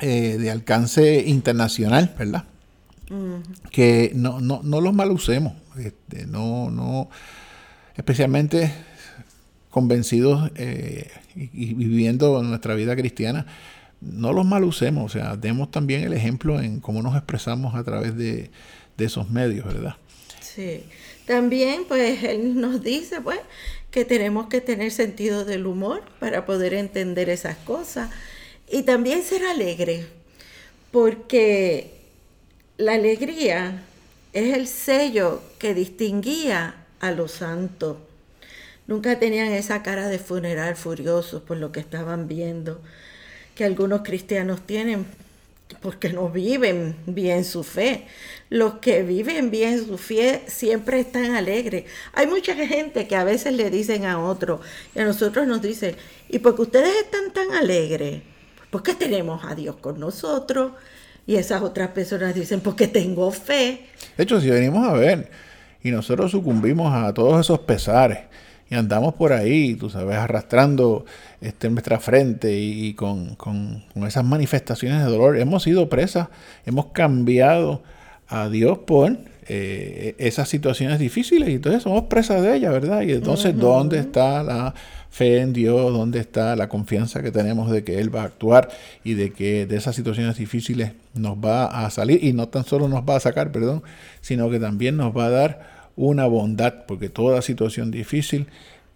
eh, 0.00 0.36
de 0.38 0.50
alcance 0.50 1.24
internacional, 1.26 2.14
¿verdad? 2.18 2.44
Que 3.70 4.10
no, 4.14 4.40
no, 4.40 4.60
no, 4.64 4.80
los 4.80 4.92
mal 4.92 5.12
usemos, 5.12 5.52
este, 5.78 6.26
no, 6.26 6.70
no, 6.72 7.08
especialmente 7.96 8.72
convencidos 9.70 10.50
y, 11.36 11.46
y, 11.52 11.74
viviendo 11.74 12.42
nuestra 12.42 12.74
vida 12.74 12.96
cristiana, 12.96 13.46
no 14.00 14.32
los 14.32 14.44
mal 14.44 14.64
usemos, 14.64 15.04
o 15.04 15.18
sea, 15.18 15.36
demos 15.36 15.70
también 15.70 16.02
el 16.02 16.12
ejemplo 16.12 16.60
en 16.60 16.80
cómo 16.80 17.02
nos 17.02 17.16
expresamos 17.16 17.74
a 17.74 17.84
través 17.84 18.16
de, 18.16 18.50
esos 18.98 19.30
medios, 19.30 19.66
¿verdad? 19.66 19.96
Sí, 20.40 20.84
También, 21.26 21.84
pues, 21.86 22.22
él 22.24 22.58
nos 22.60 22.82
dice, 22.82 23.20
pues, 23.20 23.40
que 23.90 24.04
tenemos 24.04 24.48
que 24.48 24.60
tener 24.60 24.90
sentido 24.90 25.44
del 25.44 25.66
humor 25.66 26.02
para 26.18 26.46
poder 26.46 26.74
entender 26.74 27.28
esas 27.28 27.56
cosas. 27.56 28.10
Y 28.70 28.82
también 28.82 29.22
ser 29.22 29.44
alegre, 29.44 30.06
porque 30.90 31.96
la 32.78 32.94
alegría 32.94 33.82
es 34.32 34.54
el 34.54 34.66
sello 34.66 35.42
que 35.58 35.74
distinguía 35.74 36.86
a 37.00 37.10
los 37.10 37.32
santos. 37.32 37.96
Nunca 38.86 39.18
tenían 39.18 39.48
esa 39.48 39.82
cara 39.82 40.08
de 40.08 40.18
funeral 40.18 40.76
furiosos 40.76 41.42
por 41.42 41.56
lo 41.56 41.72
que 41.72 41.80
estaban 41.80 42.28
viendo, 42.28 42.80
que 43.56 43.64
algunos 43.64 44.02
cristianos 44.02 44.60
tienen 44.64 45.06
porque 45.80 46.12
no 46.12 46.28
viven 46.28 46.94
bien 47.06 47.44
su 47.44 47.64
fe. 47.64 48.06
Los 48.50 48.74
que 48.74 49.02
viven 49.02 49.50
bien 49.50 49.84
su 49.84 49.98
fe 49.98 50.42
siempre 50.46 51.00
están 51.00 51.34
alegres. 51.34 51.84
Hay 52.12 52.28
mucha 52.28 52.54
gente 52.54 53.08
que 53.08 53.16
a 53.16 53.24
veces 53.24 53.54
le 53.54 53.70
dicen 53.70 54.04
a 54.04 54.20
otro 54.20 54.60
y 54.94 55.00
a 55.00 55.04
nosotros 55.04 55.46
nos 55.48 55.62
dicen, 55.62 55.96
¿y 56.28 56.38
porque 56.38 56.62
ustedes 56.62 56.94
están 57.02 57.32
tan 57.32 57.52
alegres? 57.52 58.22
Porque 58.70 58.94
tenemos 58.94 59.44
a 59.44 59.54
Dios 59.54 59.76
con 59.76 59.98
nosotros. 59.98 60.72
Y 61.26 61.34
esas 61.34 61.62
otras 61.62 61.88
personas 61.88 62.34
dicen, 62.34 62.60
porque 62.60 62.86
tengo 62.86 63.32
fe. 63.32 63.86
De 64.16 64.22
hecho, 64.22 64.40
si 64.40 64.48
venimos 64.48 64.86
a 64.86 64.92
ver 64.92 65.28
y 65.82 65.90
nosotros 65.90 66.30
sucumbimos 66.30 66.94
a 66.94 67.12
todos 67.12 67.40
esos 67.40 67.58
pesares 67.60 68.18
y 68.68 68.74
andamos 68.74 69.14
por 69.14 69.32
ahí, 69.32 69.76
tú 69.76 69.90
sabes, 69.90 70.16
arrastrando 70.16 71.04
este, 71.40 71.70
nuestra 71.70 72.00
frente 72.00 72.58
y, 72.58 72.94
con, 72.94 73.36
esas 74.06 74.24
manifestaciones 74.24 75.04
de 75.04 75.10
dolor. 75.10 75.38
Hemos 75.38 75.62
sido 75.62 75.88
presas, 75.88 76.28
hemos 76.64 76.86
cambiado 76.86 77.82
a 78.28 78.48
Dios 78.48 78.78
por 78.78 79.16
eh, 79.48 80.16
esas 80.18 80.48
situaciones 80.48 80.98
difíciles 80.98 81.48
y 81.48 81.54
entonces 81.54 81.84
somos 81.84 82.04
presas 82.04 82.42
de 82.42 82.56
ellas, 82.56 82.72
¿verdad? 82.72 83.02
Y 83.02 83.12
entonces, 83.12 83.56
¿dónde 83.56 84.00
está 84.00 84.42
la 84.42 84.74
fe 85.10 85.38
en 85.38 85.52
Dios? 85.52 85.92
¿Dónde 85.92 86.18
está 86.18 86.56
la 86.56 86.68
confianza 86.68 87.22
que 87.22 87.30
tenemos 87.30 87.70
de 87.70 87.84
que 87.84 88.00
Él 88.00 88.12
va 88.12 88.22
a 88.22 88.24
actuar 88.24 88.68
y 89.04 89.14
de 89.14 89.30
que 89.30 89.66
de 89.66 89.76
esas 89.76 89.94
situaciones 89.94 90.38
difíciles 90.38 90.90
nos 91.14 91.36
va 91.36 91.66
a 91.66 91.88
salir 91.90 92.24
y 92.24 92.32
no 92.32 92.48
tan 92.48 92.64
solo 92.64 92.88
nos 92.88 93.02
va 93.02 93.14
a 93.14 93.20
sacar, 93.20 93.52
perdón, 93.52 93.84
sino 94.20 94.50
que 94.50 94.58
también 94.58 94.96
nos 94.96 95.16
va 95.16 95.26
a 95.26 95.30
dar 95.30 95.75
una 95.96 96.26
bondad, 96.26 96.84
porque 96.86 97.08
toda 97.08 97.42
situación 97.42 97.90
difícil 97.90 98.46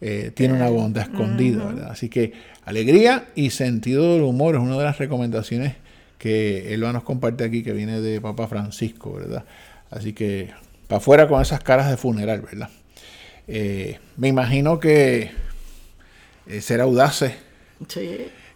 eh, 0.00 0.30
tiene 0.34 0.54
una 0.54 0.68
bondad 0.68 1.04
escondida, 1.04 1.64
¿verdad? 1.64 1.90
Así 1.90 2.08
que 2.08 2.32
alegría 2.64 3.26
y 3.34 3.50
sentido 3.50 4.14
del 4.14 4.22
humor 4.22 4.54
es 4.54 4.60
una 4.60 4.76
de 4.78 4.84
las 4.84 4.98
recomendaciones 4.98 5.74
que 6.18 6.74
él 6.74 6.80
nos 6.80 7.02
comparte 7.02 7.44
aquí, 7.44 7.62
que 7.62 7.72
viene 7.72 8.00
de 8.00 8.20
Papa 8.20 8.46
Francisco, 8.46 9.14
¿verdad? 9.14 9.44
Así 9.90 10.12
que 10.12 10.50
para 10.86 10.98
afuera 10.98 11.28
con 11.28 11.40
esas 11.40 11.62
caras 11.62 11.90
de 11.90 11.96
funeral, 11.96 12.42
¿verdad? 12.42 12.68
Eh, 13.48 13.98
me 14.16 14.28
imagino 14.28 14.78
que 14.78 15.30
eh, 16.46 16.60
ser 16.60 16.80
audaces 16.80 17.32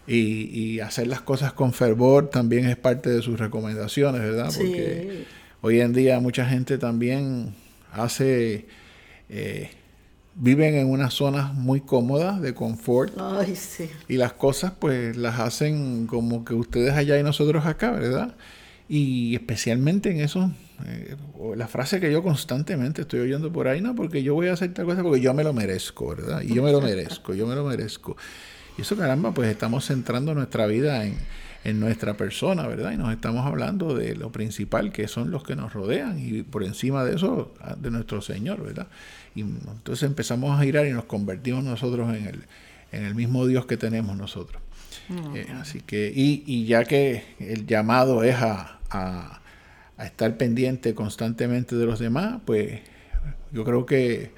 y, 0.07 0.79
hacer 0.79 1.07
las 1.07 1.21
cosas 1.21 1.53
con 1.53 1.73
fervor 1.73 2.29
también 2.29 2.67
es 2.67 2.77
parte 2.77 3.09
de 3.09 3.21
sus 3.21 3.39
recomendaciones, 3.39 4.21
¿verdad? 4.21 4.51
Porque 4.55 5.25
hoy 5.61 5.81
en 5.81 5.93
día 5.93 6.19
mucha 6.19 6.45
gente 6.45 6.77
también 6.77 7.55
hace, 7.95 8.67
eh, 9.29 9.71
viven 10.35 10.75
en 10.75 10.89
unas 10.89 11.13
zonas 11.13 11.53
muy 11.53 11.81
cómodas 11.81 12.41
de 12.41 12.53
confort. 12.53 13.15
Y 14.07 14.17
las 14.17 14.33
cosas 14.33 14.73
pues 14.79 15.15
las 15.15 15.39
hacen 15.39 16.07
como 16.07 16.45
que 16.45 16.53
ustedes 16.53 16.93
allá 16.93 17.19
y 17.19 17.23
nosotros 17.23 17.65
acá, 17.65 17.91
¿verdad? 17.91 18.35
Y 18.87 19.33
especialmente 19.33 20.11
en 20.11 20.19
eso, 20.19 20.51
eh, 20.85 21.15
la 21.55 21.67
frase 21.67 21.99
que 21.99 22.11
yo 22.11 22.21
constantemente 22.21 23.01
estoy 23.01 23.21
oyendo 23.21 23.51
por 23.51 23.67
ahí, 23.67 23.81
no, 23.81 23.95
porque 23.95 24.21
yo 24.21 24.35
voy 24.35 24.47
a 24.47 24.53
hacer 24.53 24.73
tal 24.73 24.85
cosa 24.85 25.01
porque 25.01 25.21
yo 25.21 25.33
me 25.33 25.43
lo 25.43 25.53
merezco, 25.53 26.09
¿verdad? 26.09 26.41
Y 26.41 26.53
yo 26.53 26.61
me 26.61 26.71
lo 26.71 26.81
merezco, 26.81 27.33
yo 27.33 27.47
me 27.47 27.55
lo 27.55 27.65
merezco. 27.65 28.15
Y 28.77 28.81
eso 28.81 28.95
caramba, 28.95 29.33
pues 29.33 29.49
estamos 29.49 29.85
centrando 29.87 30.35
nuestra 30.35 30.67
vida 30.67 31.05
en, 31.05 31.17
en 31.65 31.79
nuestra 31.79 32.15
persona, 32.15 32.67
¿verdad? 32.67 32.91
Y 32.91 32.97
nos 32.97 33.11
estamos 33.11 33.45
hablando 33.45 33.95
de 33.95 34.15
lo 34.15 34.31
principal, 34.31 34.91
que 34.91 35.07
son 35.07 35.31
los 35.31 35.43
que 35.43 35.55
nos 35.55 35.73
rodean, 35.73 36.19
y 36.19 36.43
por 36.43 36.63
encima 36.63 37.03
de 37.03 37.15
eso, 37.15 37.53
de 37.77 37.89
nuestro 37.89 38.21
Señor, 38.21 38.63
¿verdad? 38.63 38.87
Y 39.33 39.41
entonces 39.41 40.03
empezamos 40.03 40.57
a 40.57 40.63
girar 40.63 40.85
y 40.85 40.91
nos 40.91 41.05
convertimos 41.05 41.63
nosotros 41.63 42.15
en 42.15 42.27
el, 42.27 42.43
en 42.91 43.05
el 43.05 43.15
mismo 43.15 43.47
Dios 43.47 43.65
que 43.65 43.77
tenemos 43.77 44.15
nosotros. 44.15 44.61
Eh, 45.35 45.47
así 45.59 45.81
que, 45.81 46.11
y, 46.15 46.43
y, 46.45 46.65
ya 46.65 46.83
que 46.83 47.23
el 47.39 47.65
llamado 47.65 48.23
es 48.23 48.35
a, 48.35 48.79
a, 48.91 49.41
a, 49.97 50.05
estar 50.05 50.37
pendiente 50.37 50.93
constantemente 50.93 51.75
de 51.75 51.85
los 51.85 51.99
demás, 51.99 52.41
pues 52.45 52.79
yo 53.51 53.63
creo 53.63 53.85
que 53.85 54.31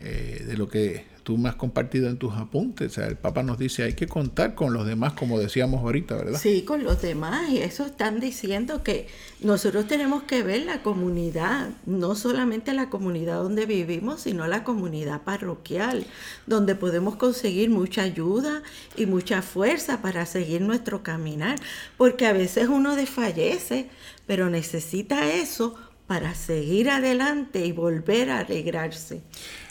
eh, 0.00 0.44
de 0.46 0.56
lo 0.56 0.68
que 0.68 1.04
tú 1.22 1.36
me 1.36 1.48
has 1.48 1.54
compartido 1.54 2.08
en 2.08 2.16
tus 2.16 2.34
apuntes. 2.34 2.92
O 2.92 2.94
sea, 2.94 3.06
el 3.06 3.16
Papa 3.16 3.42
nos 3.42 3.58
dice, 3.58 3.82
hay 3.82 3.92
que 3.92 4.06
contar 4.06 4.54
con 4.54 4.72
los 4.72 4.86
demás, 4.86 5.12
como 5.12 5.38
decíamos 5.38 5.82
ahorita, 5.82 6.16
¿verdad? 6.16 6.40
Sí, 6.40 6.62
con 6.62 6.82
los 6.82 7.02
demás. 7.02 7.50
Y 7.50 7.58
eso 7.58 7.86
están 7.86 8.18
diciendo 8.18 8.82
que 8.82 9.08
nosotros 9.40 9.86
tenemos 9.86 10.22
que 10.22 10.42
ver 10.42 10.62
la 10.62 10.82
comunidad, 10.82 11.68
no 11.86 12.14
solamente 12.14 12.72
la 12.72 12.88
comunidad 12.90 13.36
donde 13.42 13.66
vivimos, 13.66 14.22
sino 14.22 14.46
la 14.46 14.64
comunidad 14.64 15.22
parroquial, 15.22 16.06
donde 16.46 16.74
podemos 16.74 17.16
conseguir 17.16 17.70
mucha 17.70 18.02
ayuda 18.02 18.62
y 18.96 19.06
mucha 19.06 19.42
fuerza 19.42 20.02
para 20.02 20.26
seguir 20.26 20.62
nuestro 20.62 21.02
caminar. 21.02 21.58
Porque 21.96 22.26
a 22.26 22.32
veces 22.32 22.68
uno 22.68 22.96
desfallece, 22.96 23.88
pero 24.26 24.50
necesita 24.50 25.30
eso 25.30 25.76
para 26.06 26.34
seguir 26.34 26.90
adelante 26.90 27.64
y 27.64 27.70
volver 27.70 28.30
a 28.30 28.40
alegrarse. 28.40 29.22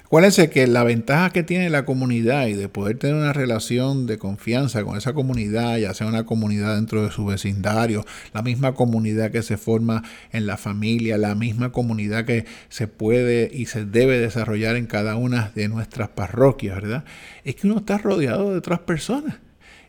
Acuérdense 0.09 0.49
que 0.49 0.65
la 0.65 0.83
ventaja 0.83 1.29
que 1.29 1.43
tiene 1.43 1.69
la 1.69 1.85
comunidad 1.85 2.47
y 2.47 2.53
de 2.53 2.67
poder 2.67 2.97
tener 2.97 3.15
una 3.15 3.31
relación 3.31 4.07
de 4.07 4.17
confianza 4.17 4.83
con 4.83 4.97
esa 4.97 5.13
comunidad, 5.13 5.77
ya 5.77 5.93
sea 5.93 6.07
una 6.07 6.25
comunidad 6.25 6.77
dentro 6.77 7.03
de 7.03 7.11
su 7.11 7.25
vecindario, 7.27 8.03
la 8.33 8.41
misma 8.41 8.73
comunidad 8.73 9.29
que 9.29 9.43
se 9.43 9.57
forma 9.57 10.01
en 10.31 10.47
la 10.47 10.57
familia, 10.57 11.19
la 11.19 11.35
misma 11.35 11.71
comunidad 11.71 12.25
que 12.25 12.45
se 12.69 12.87
puede 12.87 13.51
y 13.53 13.67
se 13.67 13.85
debe 13.85 14.17
desarrollar 14.17 14.77
en 14.77 14.87
cada 14.87 15.15
una 15.15 15.51
de 15.53 15.67
nuestras 15.67 16.09
parroquias, 16.09 16.73
¿verdad? 16.73 17.03
Es 17.43 17.53
que 17.57 17.67
uno 17.67 17.77
está 17.77 17.99
rodeado 17.99 18.49
de 18.49 18.57
otras 18.57 18.79
personas. 18.79 19.37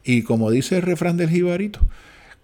Y 0.05 0.21
como 0.21 0.51
dice 0.51 0.77
el 0.77 0.83
refrán 0.83 1.17
del 1.17 1.31
jibarito, 1.31 1.81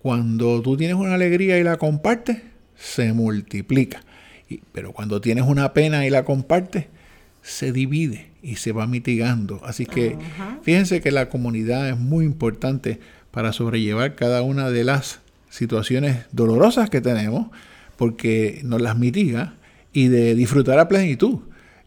cuando 0.00 0.62
tú 0.62 0.78
tienes 0.78 0.96
una 0.96 1.12
alegría 1.12 1.58
y 1.58 1.62
la 1.62 1.76
compartes, 1.76 2.38
se 2.74 3.12
multiplica. 3.12 4.02
pero 4.72 4.92
cuando 4.94 5.20
tienes 5.20 5.44
una 5.44 5.74
pena 5.74 6.06
y 6.06 6.10
la 6.10 6.24
compartes, 6.24 6.86
se 7.46 7.70
divide 7.70 8.26
y 8.42 8.56
se 8.56 8.72
va 8.72 8.88
mitigando. 8.88 9.60
Así 9.64 9.86
que 9.86 10.18
fíjense 10.62 11.00
que 11.00 11.12
la 11.12 11.28
comunidad 11.28 11.88
es 11.88 11.96
muy 11.96 12.24
importante 12.24 12.98
para 13.30 13.52
sobrellevar 13.52 14.16
cada 14.16 14.42
una 14.42 14.68
de 14.70 14.82
las 14.82 15.20
situaciones 15.48 16.26
dolorosas 16.32 16.90
que 16.90 17.00
tenemos, 17.00 17.46
porque 17.96 18.60
nos 18.64 18.82
las 18.82 18.98
mitiga 18.98 19.54
y 19.92 20.08
de 20.08 20.34
disfrutar 20.34 20.80
a 20.80 20.88
plenitud. 20.88 21.38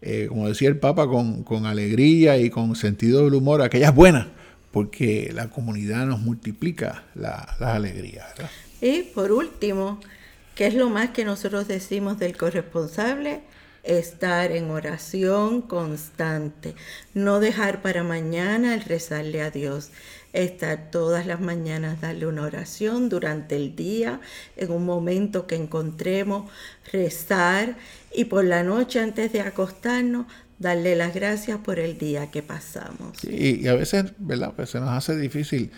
Eh, 0.01 0.27
como 0.29 0.47
decía 0.47 0.69
el 0.69 0.77
Papa, 0.77 1.07
con, 1.07 1.65
alegría 1.65 2.37
y 2.37 2.49
con 2.49 2.75
sentido 2.77 3.25
del 3.25 3.33
humor, 3.33 3.61
aquellas 3.61 3.93
buenas, 3.93 4.27
porque 4.71 5.29
la 5.33 5.49
comunidad 5.49 6.05
nos 6.05 6.21
multiplica 6.21 7.03
las 7.15 7.61
alegrías. 7.61 8.27
Y 8.79 9.03
por 9.03 9.33
último, 9.33 9.99
¿qué 10.55 10.67
es 10.67 10.73
lo 10.73 10.89
más 10.89 11.09
que 11.09 11.25
nosotros 11.25 11.67
decimos 11.67 12.17
del 12.17 12.37
corresponsable? 12.37 13.41
Estar 13.89 14.51
en 14.51 14.69
oración 14.69 15.61
constante, 15.61 16.75
no 17.13 17.39
dejar 17.39 17.81
para 17.81 18.03
mañana 18.03 18.75
el 18.75 18.81
rezarle 18.81 19.41
a 19.41 19.49
Dios, 19.49 19.89
estar 20.31 20.91
todas 20.91 21.25
las 21.25 21.41
mañanas, 21.41 21.99
darle 21.99 22.27
una 22.27 22.43
oración 22.43 23.09
durante 23.09 23.55
el 23.55 23.75
día, 23.75 24.21
en 24.57 24.71
un 24.71 24.85
momento 24.85 25.47
que 25.47 25.55
encontremos, 25.55 26.51
rezar 26.91 27.77
y 28.13 28.25
por 28.25 28.43
la 28.45 28.63
noche 28.63 28.99
antes 28.99 29.33
de 29.33 29.41
acostarnos, 29.41 30.27
darle 30.59 30.95
las 30.95 31.15
gracias 31.15 31.57
por 31.57 31.79
el 31.79 31.97
día 31.97 32.29
que 32.29 32.43
pasamos. 32.43 33.23
y 33.23 33.67
a 33.67 33.73
veces, 33.73 34.05
¿verdad? 34.19 34.53
Pues 34.55 34.69
se 34.69 34.79
nos 34.79 34.89
hace 34.89 35.17
difícil 35.17 35.71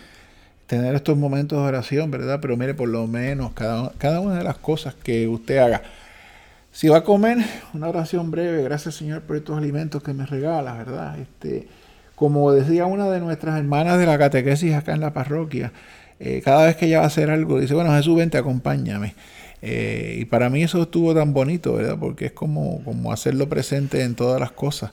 tener 0.66 0.94
estos 0.94 1.16
momentos 1.16 1.58
de 1.58 1.64
oración, 1.64 2.10
¿verdad? 2.10 2.40
Pero 2.42 2.56
mire, 2.56 2.74
por 2.74 2.88
lo 2.88 3.06
menos 3.06 3.52
cada, 3.52 3.92
cada 3.98 4.20
una 4.20 4.38
de 4.38 4.44
las 4.44 4.58
cosas 4.58 4.94
que 4.94 5.28
usted 5.28 5.58
haga, 5.58 5.82
si 6.72 6.88
va 6.88 6.98
a 6.98 7.04
comer, 7.04 7.38
una 7.74 7.88
oración 7.88 8.30
breve, 8.30 8.62
gracias 8.62 8.94
Señor 8.94 9.22
por 9.22 9.36
estos 9.36 9.56
alimentos 9.56 10.02
que 10.02 10.14
me 10.14 10.24
regalas, 10.24 10.78
¿verdad? 10.78 11.18
Este, 11.18 11.68
como 12.14 12.50
decía 12.50 12.86
una 12.86 13.10
de 13.10 13.20
nuestras 13.20 13.58
hermanas 13.58 13.98
de 13.98 14.06
la 14.06 14.18
catequesis 14.18 14.74
acá 14.74 14.94
en 14.94 15.00
la 15.00 15.12
parroquia, 15.12 15.72
eh, 16.18 16.40
cada 16.42 16.66
vez 16.66 16.76
que 16.76 16.86
ella 16.86 16.98
va 16.98 17.04
a 17.04 17.08
hacer 17.08 17.30
algo, 17.30 17.60
dice, 17.60 17.74
bueno 17.74 17.94
Jesús, 17.94 18.16
vente, 18.16 18.38
acompáñame. 18.38 19.14
Eh, 19.64 20.16
y 20.18 20.24
para 20.24 20.50
mí 20.50 20.64
eso 20.64 20.82
estuvo 20.82 21.14
tan 21.14 21.32
bonito, 21.32 21.74
¿verdad? 21.74 21.96
Porque 21.96 22.26
es 22.26 22.32
como, 22.32 22.82
como 22.82 23.12
hacerlo 23.12 23.48
presente 23.48 24.02
en 24.02 24.16
todas 24.16 24.40
las 24.40 24.50
cosas. 24.50 24.90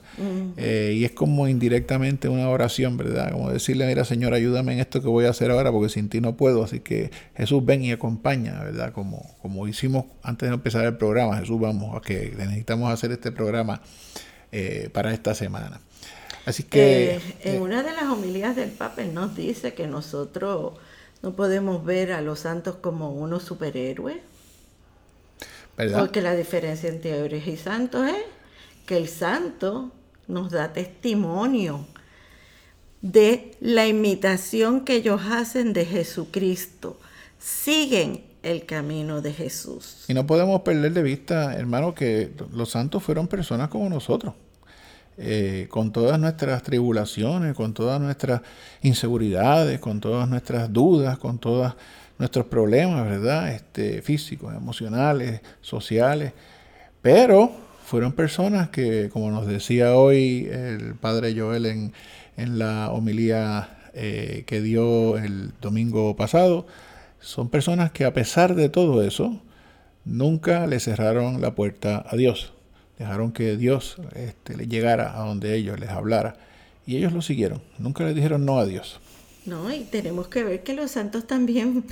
Eh, 0.56 0.94
y 0.96 1.04
es 1.04 1.10
como 1.10 1.48
indirectamente 1.48 2.28
una 2.28 2.48
oración, 2.48 2.96
¿verdad? 2.96 3.32
Como 3.32 3.50
decirle, 3.50 3.88
mira 3.88 4.04
Señor, 4.04 4.32
ayúdame 4.32 4.74
en 4.74 4.78
esto 4.78 5.02
que 5.02 5.08
voy 5.08 5.24
a 5.24 5.30
hacer 5.30 5.50
ahora 5.50 5.72
porque 5.72 5.88
sin 5.88 6.08
ti 6.08 6.20
no 6.20 6.36
puedo. 6.36 6.62
Así 6.62 6.78
que 6.78 7.10
Jesús 7.36 7.64
ven 7.64 7.82
y 7.82 7.90
acompaña, 7.90 8.62
¿verdad? 8.62 8.92
Como, 8.92 9.34
como 9.42 9.66
hicimos 9.66 10.04
antes 10.22 10.48
de 10.48 10.54
empezar 10.54 10.86
el 10.86 10.96
programa. 10.96 11.36
Jesús, 11.38 11.60
vamos, 11.60 11.96
a 11.96 12.00
que 12.00 12.32
necesitamos 12.38 12.92
hacer 12.92 13.10
este 13.10 13.32
programa 13.32 13.82
eh, 14.52 14.88
para 14.92 15.12
esta 15.12 15.34
semana. 15.34 15.80
Así 16.46 16.62
que... 16.62 17.20
en 17.42 17.60
una 17.60 17.82
de 17.82 17.90
las 17.90 18.04
homilías 18.04 18.54
del 18.54 18.70
Papa 18.70 19.02
nos 19.02 19.34
dice 19.34 19.74
que 19.74 19.88
nosotros 19.88 20.74
no 21.22 21.32
podemos 21.32 21.84
ver 21.84 22.12
a 22.12 22.20
los 22.22 22.40
santos 22.40 22.76
como 22.76 23.12
unos 23.12 23.42
superhéroes 23.42 24.18
porque 25.96 26.20
la 26.22 26.34
diferencia 26.34 26.88
entre 26.88 27.10
héroes 27.10 27.46
y 27.46 27.56
santos 27.56 28.08
es 28.08 28.24
que 28.86 28.96
el 28.96 29.08
santo 29.08 29.92
nos 30.28 30.50
da 30.50 30.72
testimonio 30.72 31.86
de 33.02 33.56
la 33.60 33.86
imitación 33.86 34.84
que 34.84 34.96
ellos 34.96 35.20
hacen 35.30 35.72
de 35.72 35.84
Jesucristo. 35.84 36.98
Siguen 37.38 38.24
el 38.42 38.66
camino 38.66 39.20
de 39.20 39.32
Jesús. 39.32 40.04
Y 40.08 40.14
no 40.14 40.26
podemos 40.26 40.62
perder 40.62 40.92
de 40.92 41.02
vista, 41.02 41.54
hermano, 41.54 41.94
que 41.94 42.32
los 42.52 42.70
santos 42.70 43.02
fueron 43.02 43.28
personas 43.28 43.68
como 43.68 43.88
nosotros. 43.88 44.34
Eh, 45.22 45.66
con 45.68 45.92
todas 45.92 46.18
nuestras 46.18 46.62
tribulaciones, 46.62 47.54
con 47.54 47.74
todas 47.74 48.00
nuestras 48.00 48.40
inseguridades, 48.80 49.78
con 49.78 50.00
todas 50.00 50.26
nuestras 50.26 50.72
dudas, 50.72 51.18
con 51.18 51.38
todas 51.38 51.74
nuestros 52.20 52.46
problemas, 52.46 53.08
¿verdad? 53.08 53.52
Este, 53.52 54.02
físicos, 54.02 54.54
emocionales, 54.54 55.40
sociales. 55.62 56.32
Pero 57.00 57.50
fueron 57.84 58.12
personas 58.12 58.68
que, 58.68 59.08
como 59.10 59.30
nos 59.30 59.46
decía 59.46 59.96
hoy 59.96 60.48
el 60.52 60.94
padre 60.94 61.34
Joel 61.36 61.64
en, 61.64 61.92
en 62.36 62.58
la 62.58 62.90
homilía 62.90 63.90
eh, 63.94 64.44
que 64.46 64.60
dio 64.60 65.16
el 65.16 65.52
domingo 65.62 66.14
pasado, 66.14 66.66
son 67.20 67.48
personas 67.48 67.90
que 67.90 68.04
a 68.04 68.12
pesar 68.12 68.54
de 68.54 68.68
todo 68.68 69.02
eso, 69.02 69.40
nunca 70.04 70.66
le 70.66 70.78
cerraron 70.78 71.40
la 71.40 71.54
puerta 71.54 72.04
a 72.06 72.16
Dios. 72.16 72.52
Dejaron 72.98 73.32
que 73.32 73.56
Dios 73.56 73.96
este, 74.14 74.58
le 74.58 74.68
llegara 74.68 75.18
a 75.18 75.24
donde 75.24 75.56
ellos 75.56 75.80
les 75.80 75.88
hablara. 75.88 76.36
Y 76.86 76.98
ellos 76.98 77.14
lo 77.14 77.22
siguieron. 77.22 77.62
Nunca 77.78 78.04
le 78.04 78.12
dijeron 78.12 78.44
no 78.44 78.58
a 78.58 78.66
Dios. 78.66 79.00
No, 79.46 79.72
y 79.72 79.84
tenemos 79.84 80.28
que 80.28 80.44
ver 80.44 80.62
que 80.62 80.74
los 80.74 80.92
santos 80.92 81.26
también 81.26 81.84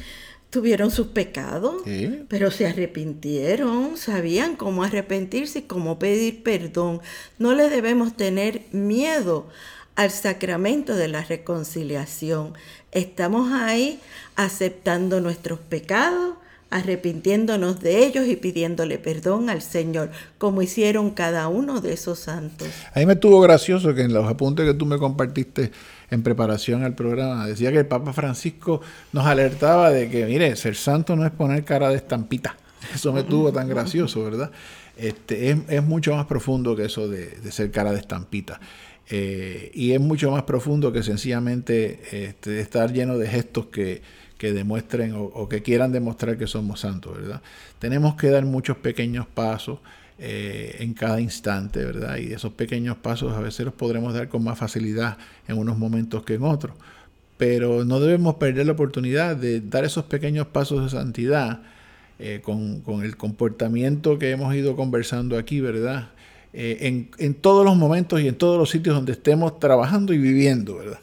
tuvieron 0.50 0.90
sus 0.90 1.08
pecados, 1.08 1.82
pero 2.28 2.50
se 2.50 2.66
arrepintieron, 2.66 3.96
sabían 3.96 4.56
cómo 4.56 4.82
arrepentirse 4.82 5.60
y 5.60 5.62
cómo 5.62 5.98
pedir 5.98 6.42
perdón. 6.42 7.00
No 7.38 7.54
le 7.54 7.68
debemos 7.68 8.16
tener 8.16 8.62
miedo 8.72 9.48
al 9.94 10.10
sacramento 10.10 10.94
de 10.94 11.08
la 11.08 11.22
reconciliación. 11.22 12.54
Estamos 12.92 13.52
ahí 13.52 14.00
aceptando 14.36 15.20
nuestros 15.20 15.58
pecados, 15.58 16.36
arrepintiéndonos 16.70 17.80
de 17.80 18.04
ellos 18.04 18.26
y 18.26 18.36
pidiéndole 18.36 18.98
perdón 18.98 19.48
al 19.50 19.62
Señor, 19.62 20.10
como 20.36 20.62
hicieron 20.62 21.10
cada 21.10 21.48
uno 21.48 21.80
de 21.80 21.94
esos 21.94 22.18
santos. 22.18 22.68
A 22.92 23.00
mí 23.00 23.06
me 23.06 23.14
estuvo 23.14 23.40
gracioso 23.40 23.94
que 23.94 24.02
en 24.02 24.12
los 24.12 24.28
apuntes 24.28 24.66
que 24.66 24.74
tú 24.74 24.84
me 24.84 24.98
compartiste 24.98 25.72
en 26.10 26.22
preparación 26.22 26.84
al 26.84 26.94
programa. 26.94 27.46
Decía 27.46 27.72
que 27.72 27.78
el 27.78 27.86
Papa 27.86 28.12
Francisco 28.12 28.80
nos 29.12 29.26
alertaba 29.26 29.90
de 29.90 30.08
que, 30.10 30.26
mire, 30.26 30.54
ser 30.56 30.74
santo 30.74 31.16
no 31.16 31.24
es 31.24 31.32
poner 31.32 31.64
cara 31.64 31.90
de 31.90 31.96
estampita. 31.96 32.56
Eso 32.94 33.12
me 33.12 33.22
tuvo 33.22 33.52
tan 33.52 33.68
gracioso, 33.68 34.24
¿verdad? 34.24 34.50
Este, 34.96 35.50
es, 35.50 35.82
mucho 35.84 36.14
más 36.16 36.26
profundo 36.26 36.74
que 36.74 36.86
eso 36.86 37.08
de, 37.08 37.30
ser 37.52 37.70
cara 37.70 37.92
de 37.92 38.00
estampita. 38.00 38.60
Eh, 39.08 39.70
y 39.72 39.92
es 39.92 40.00
mucho 40.00 40.32
más 40.32 40.42
profundo 40.42 40.92
que 40.92 41.04
sencillamente 41.04 42.00
este, 42.10 42.58
estar 42.60 42.92
lleno 42.92 43.16
de 43.16 43.28
gestos 43.28 43.66
que, 43.66 44.02
demuestren 44.52 45.14
o, 45.14 45.22
o, 45.24 45.48
que 45.48 45.62
quieran 45.62 45.92
demostrar 45.92 46.38
que 46.38 46.46
somos 46.46 46.80
santos, 46.80 47.16
¿verdad? 47.16 47.42
Tenemos 47.78 48.14
que 48.14 48.28
dar 48.28 48.44
muchos 48.44 48.76
pequeños 48.76 49.26
pasos, 49.26 49.80
eh, 50.20 50.78
en 50.80 50.94
cada 50.94 51.20
instante, 51.20 51.84
¿verdad? 51.84 52.16
Y 52.16 52.32
esos 52.32 52.52
pequeños 52.52 52.96
pasos 52.96 53.34
a 53.34 53.40
veces 53.40 53.64
los 53.64 53.74
podremos 53.74 54.14
dar 54.14 54.28
con 54.28 54.42
más 54.42 54.58
facilidad 54.58 55.16
en 55.46 55.56
unos 55.56 55.78
momentos 55.78 56.24
que 56.24 56.34
en 56.34 56.42
otros. 56.42 56.74
Pero 57.36 57.84
no 57.84 58.00
debemos 58.00 58.34
perder 58.34 58.66
la 58.66 58.72
oportunidad 58.72 59.36
de 59.36 59.60
dar 59.60 59.84
esos 59.84 60.06
pequeños 60.06 60.48
pasos 60.48 60.82
de 60.82 60.90
santidad 60.90 61.62
eh, 62.18 62.40
con, 62.42 62.82
el 63.04 63.16
comportamiento 63.16 64.18
que 64.18 64.32
hemos 64.32 64.52
ido 64.56 64.74
conversando 64.74 65.38
aquí, 65.38 65.60
¿verdad? 65.60 66.08
Eh, 66.52 67.06
en, 67.16 67.34
todos 67.34 67.64
los 67.64 67.76
momentos 67.76 68.20
y 68.20 68.26
en 68.26 68.34
todos 68.34 68.58
los 68.58 68.70
sitios 68.70 68.96
donde 68.96 69.12
estemos 69.12 69.60
trabajando 69.60 70.12
y 70.12 70.18
viviendo, 70.18 70.78
¿verdad? 70.78 70.98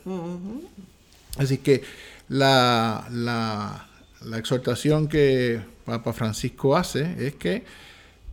Así 1.38 1.58
que 1.58 1.84
la, 2.30 3.08
la, 3.12 4.38
exhortación 4.38 5.08
que 5.08 5.62
Papa 5.86 6.14
Francisco 6.14 6.76
hace 6.76 7.16
es 7.20 7.36
que 7.36 7.64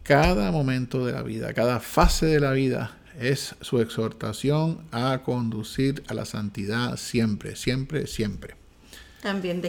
cada 0.03 0.51
momento 0.51 1.05
de 1.07 1.13
la 1.13 1.23
vida, 1.23 1.53
cada 1.53 1.81
fase 1.81 2.27
de 2.27 2.41
la 2.41 2.53
vida 2.53 2.97
es 3.21 3.55
su 3.61 3.81
exhortación 3.81 4.81
a 4.91 5.21
conducir 5.25 6.03
a 6.09 6.15
la 6.15 6.25
santidad 6.25 6.97
siempre, 6.97 7.57
siempre, 7.57 8.07
siempre. 8.07 8.57
También 9.23 9.63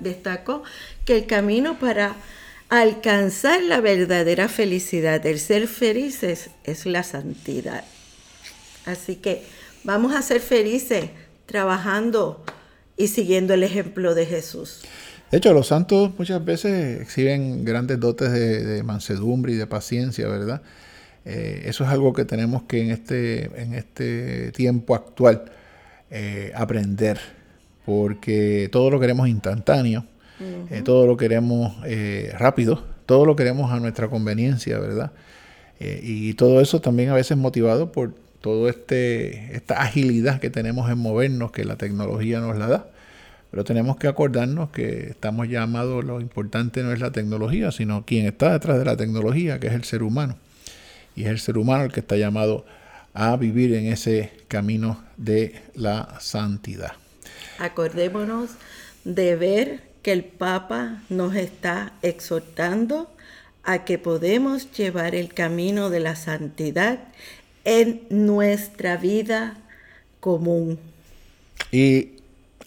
destaco 0.00 0.62
que 1.04 1.18
el 1.18 1.26
camino 1.26 1.78
para 1.78 2.16
alcanzar 2.68 3.62
la 3.62 3.80
verdadera 3.80 4.48
felicidad, 4.48 5.24
el 5.26 5.38
ser 5.38 5.68
felices, 5.68 6.50
es 6.64 6.86
la 6.86 7.04
santidad. 7.04 7.84
Así 8.86 9.16
que 9.16 9.44
vamos 9.84 10.14
a 10.14 10.22
ser 10.22 10.40
felices 10.40 11.10
trabajando 11.46 12.44
y 12.96 13.08
siguiendo 13.08 13.54
el 13.54 13.62
ejemplo 13.62 14.14
de 14.14 14.26
Jesús. 14.26 14.82
De 15.30 15.38
hecho, 15.38 15.52
los 15.52 15.66
santos 15.66 16.12
muchas 16.18 16.44
veces 16.44 17.00
exhiben 17.00 17.64
grandes 17.64 17.98
dotes 17.98 18.30
de, 18.32 18.82
mansedumbre 18.84 19.52
y 19.52 19.56
de 19.56 19.66
paciencia, 19.66 20.28
¿verdad? 20.28 20.62
Eh, 21.24 21.64
eso 21.66 21.82
es 21.82 21.90
algo 21.90 22.12
que 22.12 22.24
tenemos 22.24 22.62
que 22.62 22.82
en 22.82 22.90
este, 22.90 23.60
en 23.60 23.74
este 23.74 24.52
tiempo 24.52 24.94
actual 24.94 25.44
eh, 26.10 26.52
aprender, 26.54 27.18
porque 27.84 28.68
todo 28.70 28.90
lo 28.90 29.00
queremos 29.00 29.28
instantáneo, 29.28 30.06
eh, 30.70 30.82
todo 30.84 31.06
lo 31.06 31.16
queremos 31.16 31.74
rápido, 32.38 32.84
todo 33.06 33.24
lo 33.24 33.34
queremos 33.34 33.72
a 33.72 33.80
nuestra 33.80 34.08
conveniencia, 34.08 34.78
¿verdad? 34.78 35.12
y 35.78 36.32
todo 36.34 36.62
eso 36.62 36.80
también 36.80 37.10
a 37.10 37.14
veces 37.14 37.36
motivado 37.36 37.92
por 37.92 38.14
toda 38.46 38.70
este, 38.70 39.56
esta 39.56 39.82
agilidad 39.82 40.38
que 40.38 40.50
tenemos 40.50 40.88
en 40.88 40.98
movernos, 40.98 41.50
que 41.50 41.64
la 41.64 41.74
tecnología 41.74 42.38
nos 42.38 42.56
la 42.56 42.68
da. 42.68 42.86
Pero 43.50 43.64
tenemos 43.64 43.96
que 43.96 44.06
acordarnos 44.06 44.70
que 44.70 45.08
estamos 45.10 45.48
llamados, 45.48 46.04
lo 46.04 46.20
importante 46.20 46.84
no 46.84 46.92
es 46.92 47.00
la 47.00 47.10
tecnología, 47.10 47.72
sino 47.72 48.06
quien 48.06 48.24
está 48.24 48.52
detrás 48.52 48.78
de 48.78 48.84
la 48.84 48.96
tecnología, 48.96 49.58
que 49.58 49.66
es 49.66 49.72
el 49.72 49.82
ser 49.82 50.04
humano. 50.04 50.36
Y 51.16 51.24
es 51.24 51.30
el 51.30 51.40
ser 51.40 51.58
humano 51.58 51.82
el 51.82 51.92
que 51.92 51.98
está 51.98 52.16
llamado 52.16 52.64
a 53.14 53.36
vivir 53.36 53.74
en 53.74 53.86
ese 53.86 54.30
camino 54.46 55.02
de 55.16 55.60
la 55.74 56.16
santidad. 56.20 56.92
Acordémonos 57.58 58.50
de 59.02 59.34
ver 59.34 59.80
que 60.02 60.12
el 60.12 60.22
Papa 60.22 61.02
nos 61.08 61.34
está 61.34 61.94
exhortando 62.02 63.10
a 63.64 63.84
que 63.84 63.98
podemos 63.98 64.70
llevar 64.70 65.16
el 65.16 65.34
camino 65.34 65.90
de 65.90 65.98
la 65.98 66.14
santidad 66.14 67.00
en 67.66 68.02
nuestra 68.10 68.96
vida 68.96 69.58
común. 70.20 70.78
Y 71.72 72.12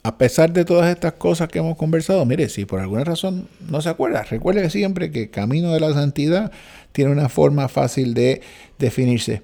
a 0.03 0.17
pesar 0.17 0.51
de 0.51 0.65
todas 0.65 0.91
estas 0.91 1.13
cosas 1.13 1.47
que 1.47 1.59
hemos 1.59 1.77
conversado, 1.77 2.23
mire, 2.25 2.49
si 2.49 2.65
por 2.65 2.81
alguna 2.81 3.05
razón 3.05 3.47
no 3.69 3.81
se 3.81 3.89
acuerda, 3.89 4.23
recuerde 4.23 4.69
siempre 4.69 5.09
que 5.09 5.29
Camino 5.29 5.73
de 5.73 5.79
la 5.79 5.93
Santidad 5.93 6.51
tiene 6.91 7.11
una 7.11 7.29
forma 7.29 7.69
fácil 7.69 8.13
de 8.13 8.41
definirse. 8.77 9.41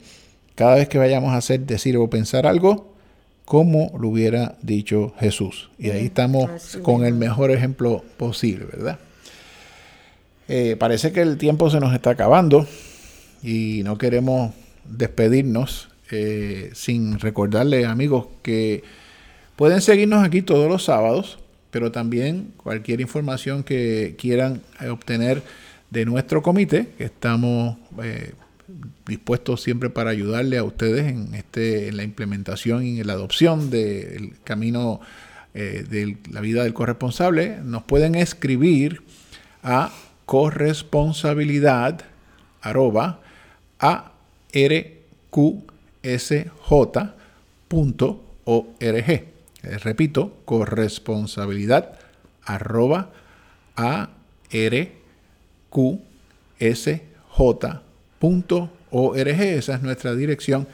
Cada 0.56 0.76
vez 0.76 0.89
que 0.89 0.98
vayamos 0.98 1.34
a 1.34 1.38
hacer, 1.38 1.62
decir 1.62 1.96
o 1.98 2.10
pensar 2.10 2.46
algo, 2.46 2.94
como 3.46 3.91
lo 3.98 4.10
hubiera 4.10 4.56
dicho 4.62 5.13
Jesús. 5.20 5.70
Y 5.80 5.89
ahí 5.89 6.08
estamos 6.08 6.78
con 6.82 7.06
el 7.06 7.13
mejor 7.13 7.52
ejemplo 7.52 8.04
posible, 8.18 8.65
¿verdad? 8.65 9.00
Eh, 10.50 10.76
parece 10.78 11.13
que 11.13 11.22
el 11.22 11.38
tiempo 11.38 11.70
se 11.70 11.80
nos 11.80 11.94
está 11.94 12.12
acabando 12.12 12.68
y 13.41 13.82
no 13.84 13.98
queremos 13.98 14.52
despedirnos 14.88 15.89
eh, 16.12 16.69
sin 16.74 17.19
recordarle, 17.19 17.86
amigos, 17.86 18.28
que 18.41 18.84
Pueden 19.56 19.80
seguirnos 19.80 20.24
aquí 20.24 20.41
todos 20.41 20.69
los 20.69 20.84
sábados, 20.84 21.39
pero 21.71 21.89
también 21.91 22.52
cualquier 22.58 23.00
información 23.00 23.63
que 23.63 24.15
quieran 24.19 24.62
eh, 24.82 24.89
obtener 24.89 25.43
de 25.91 26.04
nuestro 26.04 26.43
comité, 26.43 26.89
que 26.98 27.06
estamos 27.06 27.78
eh, 28.04 28.34
dispuestos 29.08 29.62
siempre 29.62 29.89
para 29.89 30.10
ayudarle 30.10 30.58
a 30.58 30.63
ustedes 30.65 31.06
en, 31.06 31.34
este, 31.36 31.88
en 31.88 31.95
la 31.95 32.04
implementación 32.04 32.86
y 32.86 33.00
en 33.00 33.08
la 33.08 33.13
adopción 33.13 33.69
del 33.69 34.34
camino 34.43 35.00
de 35.54 36.17
la 36.30 36.41
vida 36.41 36.63
del 36.63 36.74
corresponsable, 36.74 37.60
nos 37.63 37.84
pueden 37.84 38.15
escribir 38.15 39.04
a 39.63 39.93
corresponsabilidad 40.26 42.02
arroba 42.62 43.21
arqsj.org. 44.56 45.65
repito, 49.84 50.38
corresponsabilidad 50.46 52.00
arroba 52.46 53.12
arqsj.org. 53.76 54.10
Esa 59.28 59.76
es 59.76 59.82
nuestra 59.82 60.15
dirección 60.15 60.68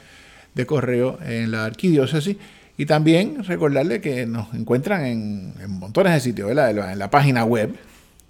de 0.54 0.66
correo 0.66 1.18
en 1.24 1.50
la 1.50 1.64
arquidiócesis. 1.64 2.36
Y 2.78 2.86
también 2.86 3.44
recordarle 3.44 4.00
que 4.00 4.26
nos 4.26 4.54
encuentran 4.54 5.04
en, 5.04 5.54
montones 5.68 6.14
de 6.14 6.20
sitios, 6.20 6.50
En 6.50 6.98
la 6.98 7.10
página 7.10 7.44
web 7.44 7.74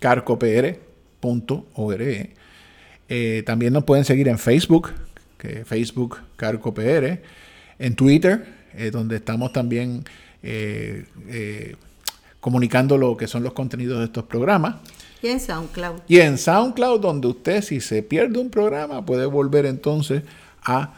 carcopr.org. 0.01 0.81
Eh, 3.09 3.43
también 3.45 3.73
nos 3.73 3.85
pueden 3.85 4.05
seguir 4.05 4.29
en 4.29 4.39
Facebook, 4.39 4.91
que 5.43 5.65
Facebook 5.65 6.19
CarcoPR, 6.37 7.21
en 7.79 7.97
Twitter, 7.97 8.47
eh, 8.77 8.93
donde 8.93 9.17
estamos 9.17 9.53
también 9.53 10.05
eh, 10.43 11.05
comunicando 12.41 12.97
lo 12.97 13.17
que 13.17 13.27
son 13.27 13.43
los 13.43 13.53
contenidos 13.53 13.99
de 13.99 14.05
estos 14.05 14.25
programas. 14.25 14.77
Y 15.21 15.27
en 15.29 15.41
SoundCloud. 15.41 16.01
Y 16.07 16.21
en 16.21 16.39
SoundCloud, 16.39 17.01
donde 17.01 17.27
usted 17.27 17.63
si 17.63 17.81
se 17.81 18.03
pierde 18.03 18.39
un 18.39 18.51
programa 18.51 19.05
puede 19.05 19.27
volver 19.27 19.67
entonces 19.67 20.23
a 20.63 20.95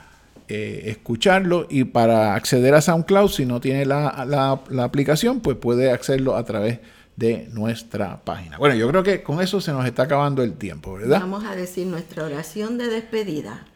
escucharlo 0.47 1.67
y 1.71 1.85
para 1.85 2.35
acceder 2.35 2.75
a 2.75 2.83
SoundCloud, 2.83 3.31
si 3.31 3.47
no 3.47 3.63
tiene 3.63 3.87
la, 3.87 4.61
la 4.69 4.85
aplicación, 4.85 5.41
pues 5.41 5.57
puede 5.57 5.91
hacerlo 5.91 6.37
a 6.37 6.45
través 6.45 6.81
de 6.81 6.95
de 7.17 7.49
nuestra 7.53 8.21
página. 8.25 8.59
Bueno, 8.59 8.75
yo 8.75 8.89
creo 8.89 9.03
que 9.03 9.23
con 9.23 9.41
eso 9.41 9.61
se 9.61 9.73
nos 9.73 9.87
está 9.87 10.05
acabando 10.05 10.43
el 10.43 10.55
tiempo, 10.55 10.95
¿verdad? 10.95 11.21
Vamos 11.21 11.45
a 11.45 11.55
decir 11.55 11.87
nuestra 11.87 12.25
oración 12.25 12.77
de 12.77 12.89
despedida. 12.89 13.67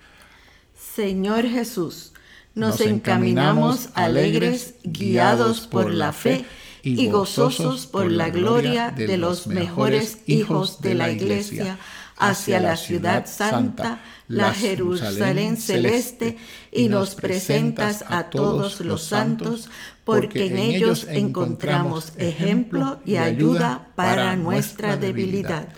Señor 0.98 1.46
Jesús, 1.46 2.12
nos, 2.56 2.80
encaminamos 2.80 3.90
alegres, 3.94 4.74
guiados 4.82 5.68
por 5.68 5.94
la 5.94 6.12
fe 6.12 6.44
y 6.82 7.08
gozosos 7.08 7.86
por 7.86 8.10
la 8.10 8.30
gloria 8.30 8.90
de 8.90 9.16
los 9.16 9.46
mejores 9.46 10.18
hijos 10.26 10.80
de 10.80 10.96
la 10.96 11.08
iglesia 11.08 11.78
hacia 12.16 12.58
la 12.58 12.76
ciudad 12.76 13.26
santa, 13.26 14.02
la 14.26 14.52
Jerusalén 14.52 15.56
celeste, 15.56 16.36
y 16.72 16.88
nos 16.88 17.14
presentas 17.14 18.04
a 18.08 18.28
todos 18.28 18.80
los 18.80 19.04
santos, 19.04 19.70
porque 20.02 20.46
en 20.46 20.58
ellos 20.58 21.06
encontramos 21.08 22.12
ejemplo 22.16 22.98
y 23.06 23.18
ayuda 23.18 23.92
para 23.94 24.34
nuestra 24.34 24.96
debilidad. 24.96 25.68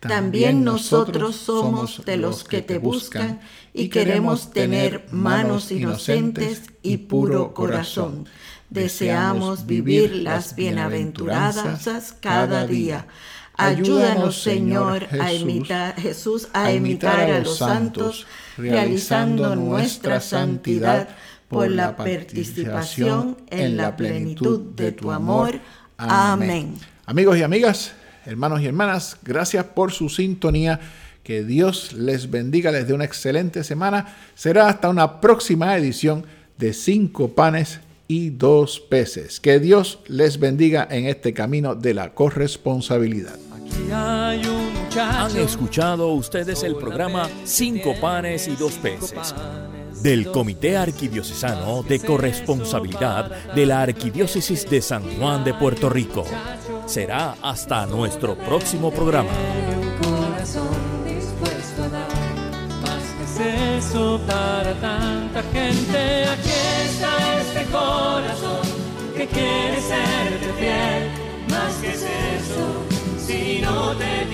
También 0.00 0.64
nosotros 0.64 1.36
somos 1.36 2.02
de 2.06 2.16
los 2.16 2.44
que 2.44 2.62
te 2.62 2.78
buscan 2.78 3.40
y 3.72 3.88
queremos 3.88 4.50
tener 4.50 5.06
manos 5.10 5.70
inocentes 5.70 6.62
y 6.82 6.98
puro 6.98 7.54
corazón. 7.54 8.28
Deseamos 8.68 9.66
vivir 9.66 10.14
las 10.14 10.54
bienaventuranzas 10.54 12.14
cada 12.20 12.66
día 12.66 13.06
Ayúdanos, 13.60 14.42
Señor, 14.42 15.06
a 15.20 15.32
imitar, 15.34 15.94
Jesús, 16.00 16.48
a 16.54 16.72
imitar 16.72 17.20
a 17.20 17.40
los 17.40 17.58
santos, 17.58 18.26
realizando 18.56 19.54
nuestra 19.54 20.20
santidad 20.20 21.08
por 21.46 21.70
la 21.70 21.94
participación 21.94 23.36
en 23.50 23.76
la 23.76 23.96
plenitud 23.96 24.60
de 24.74 24.92
tu 24.92 25.10
amor. 25.10 25.60
Amén. 25.98 26.76
Amigos 27.04 27.36
y 27.36 27.42
amigas, 27.42 27.92
hermanos 28.24 28.62
y 28.62 28.66
hermanas, 28.66 29.18
gracias 29.22 29.64
por 29.66 29.92
su 29.92 30.08
sintonía. 30.08 30.80
Que 31.30 31.44
Dios 31.44 31.92
les 31.92 32.28
bendiga, 32.28 32.72
les 32.72 32.88
dé 32.88 32.92
una 32.92 33.04
excelente 33.04 33.62
semana. 33.62 34.16
Será 34.34 34.66
hasta 34.66 34.88
una 34.88 35.20
próxima 35.20 35.76
edición 35.76 36.26
de 36.58 36.72
Cinco 36.72 37.36
Panes 37.36 37.78
y 38.08 38.30
Dos 38.30 38.80
Peces. 38.80 39.38
Que 39.38 39.60
Dios 39.60 40.00
les 40.08 40.40
bendiga 40.40 40.88
en 40.90 41.06
este 41.06 41.32
camino 41.32 41.76
de 41.76 41.94
la 41.94 42.14
corresponsabilidad. 42.14 43.36
Han 43.92 45.36
escuchado 45.36 46.08
ustedes 46.14 46.64
el 46.64 46.74
programa 46.74 47.30
Cinco 47.44 47.94
panes 48.00 48.48
y 48.48 48.56
dos 48.56 48.72
peces 48.72 49.32
del 50.02 50.32
Comité 50.32 50.76
Arquidiocesano 50.76 51.84
de 51.84 52.00
Corresponsabilidad 52.00 53.54
de 53.54 53.66
la 53.66 53.82
Arquidiócesis 53.82 54.68
de 54.68 54.82
San 54.82 55.04
Juan 55.16 55.44
de 55.44 55.54
Puerto 55.54 55.88
Rico. 55.88 56.24
Será 56.86 57.36
hasta 57.40 57.86
nuestro 57.86 58.36
próximo 58.36 58.90
programa. 58.90 59.30
para 63.92 64.72
tanta 64.74 65.42
gente. 65.52 66.24
Aquí 66.28 66.50
está 66.84 67.40
este 67.40 67.64
corazón 67.72 68.62
que 69.16 69.26
quiere 69.26 69.80
serte 69.80 70.52
fiel. 70.58 71.10
Más 71.48 71.74
que 71.80 71.88
eso, 71.88 72.66
si 73.18 73.60
no 73.60 73.96
te 73.96 74.26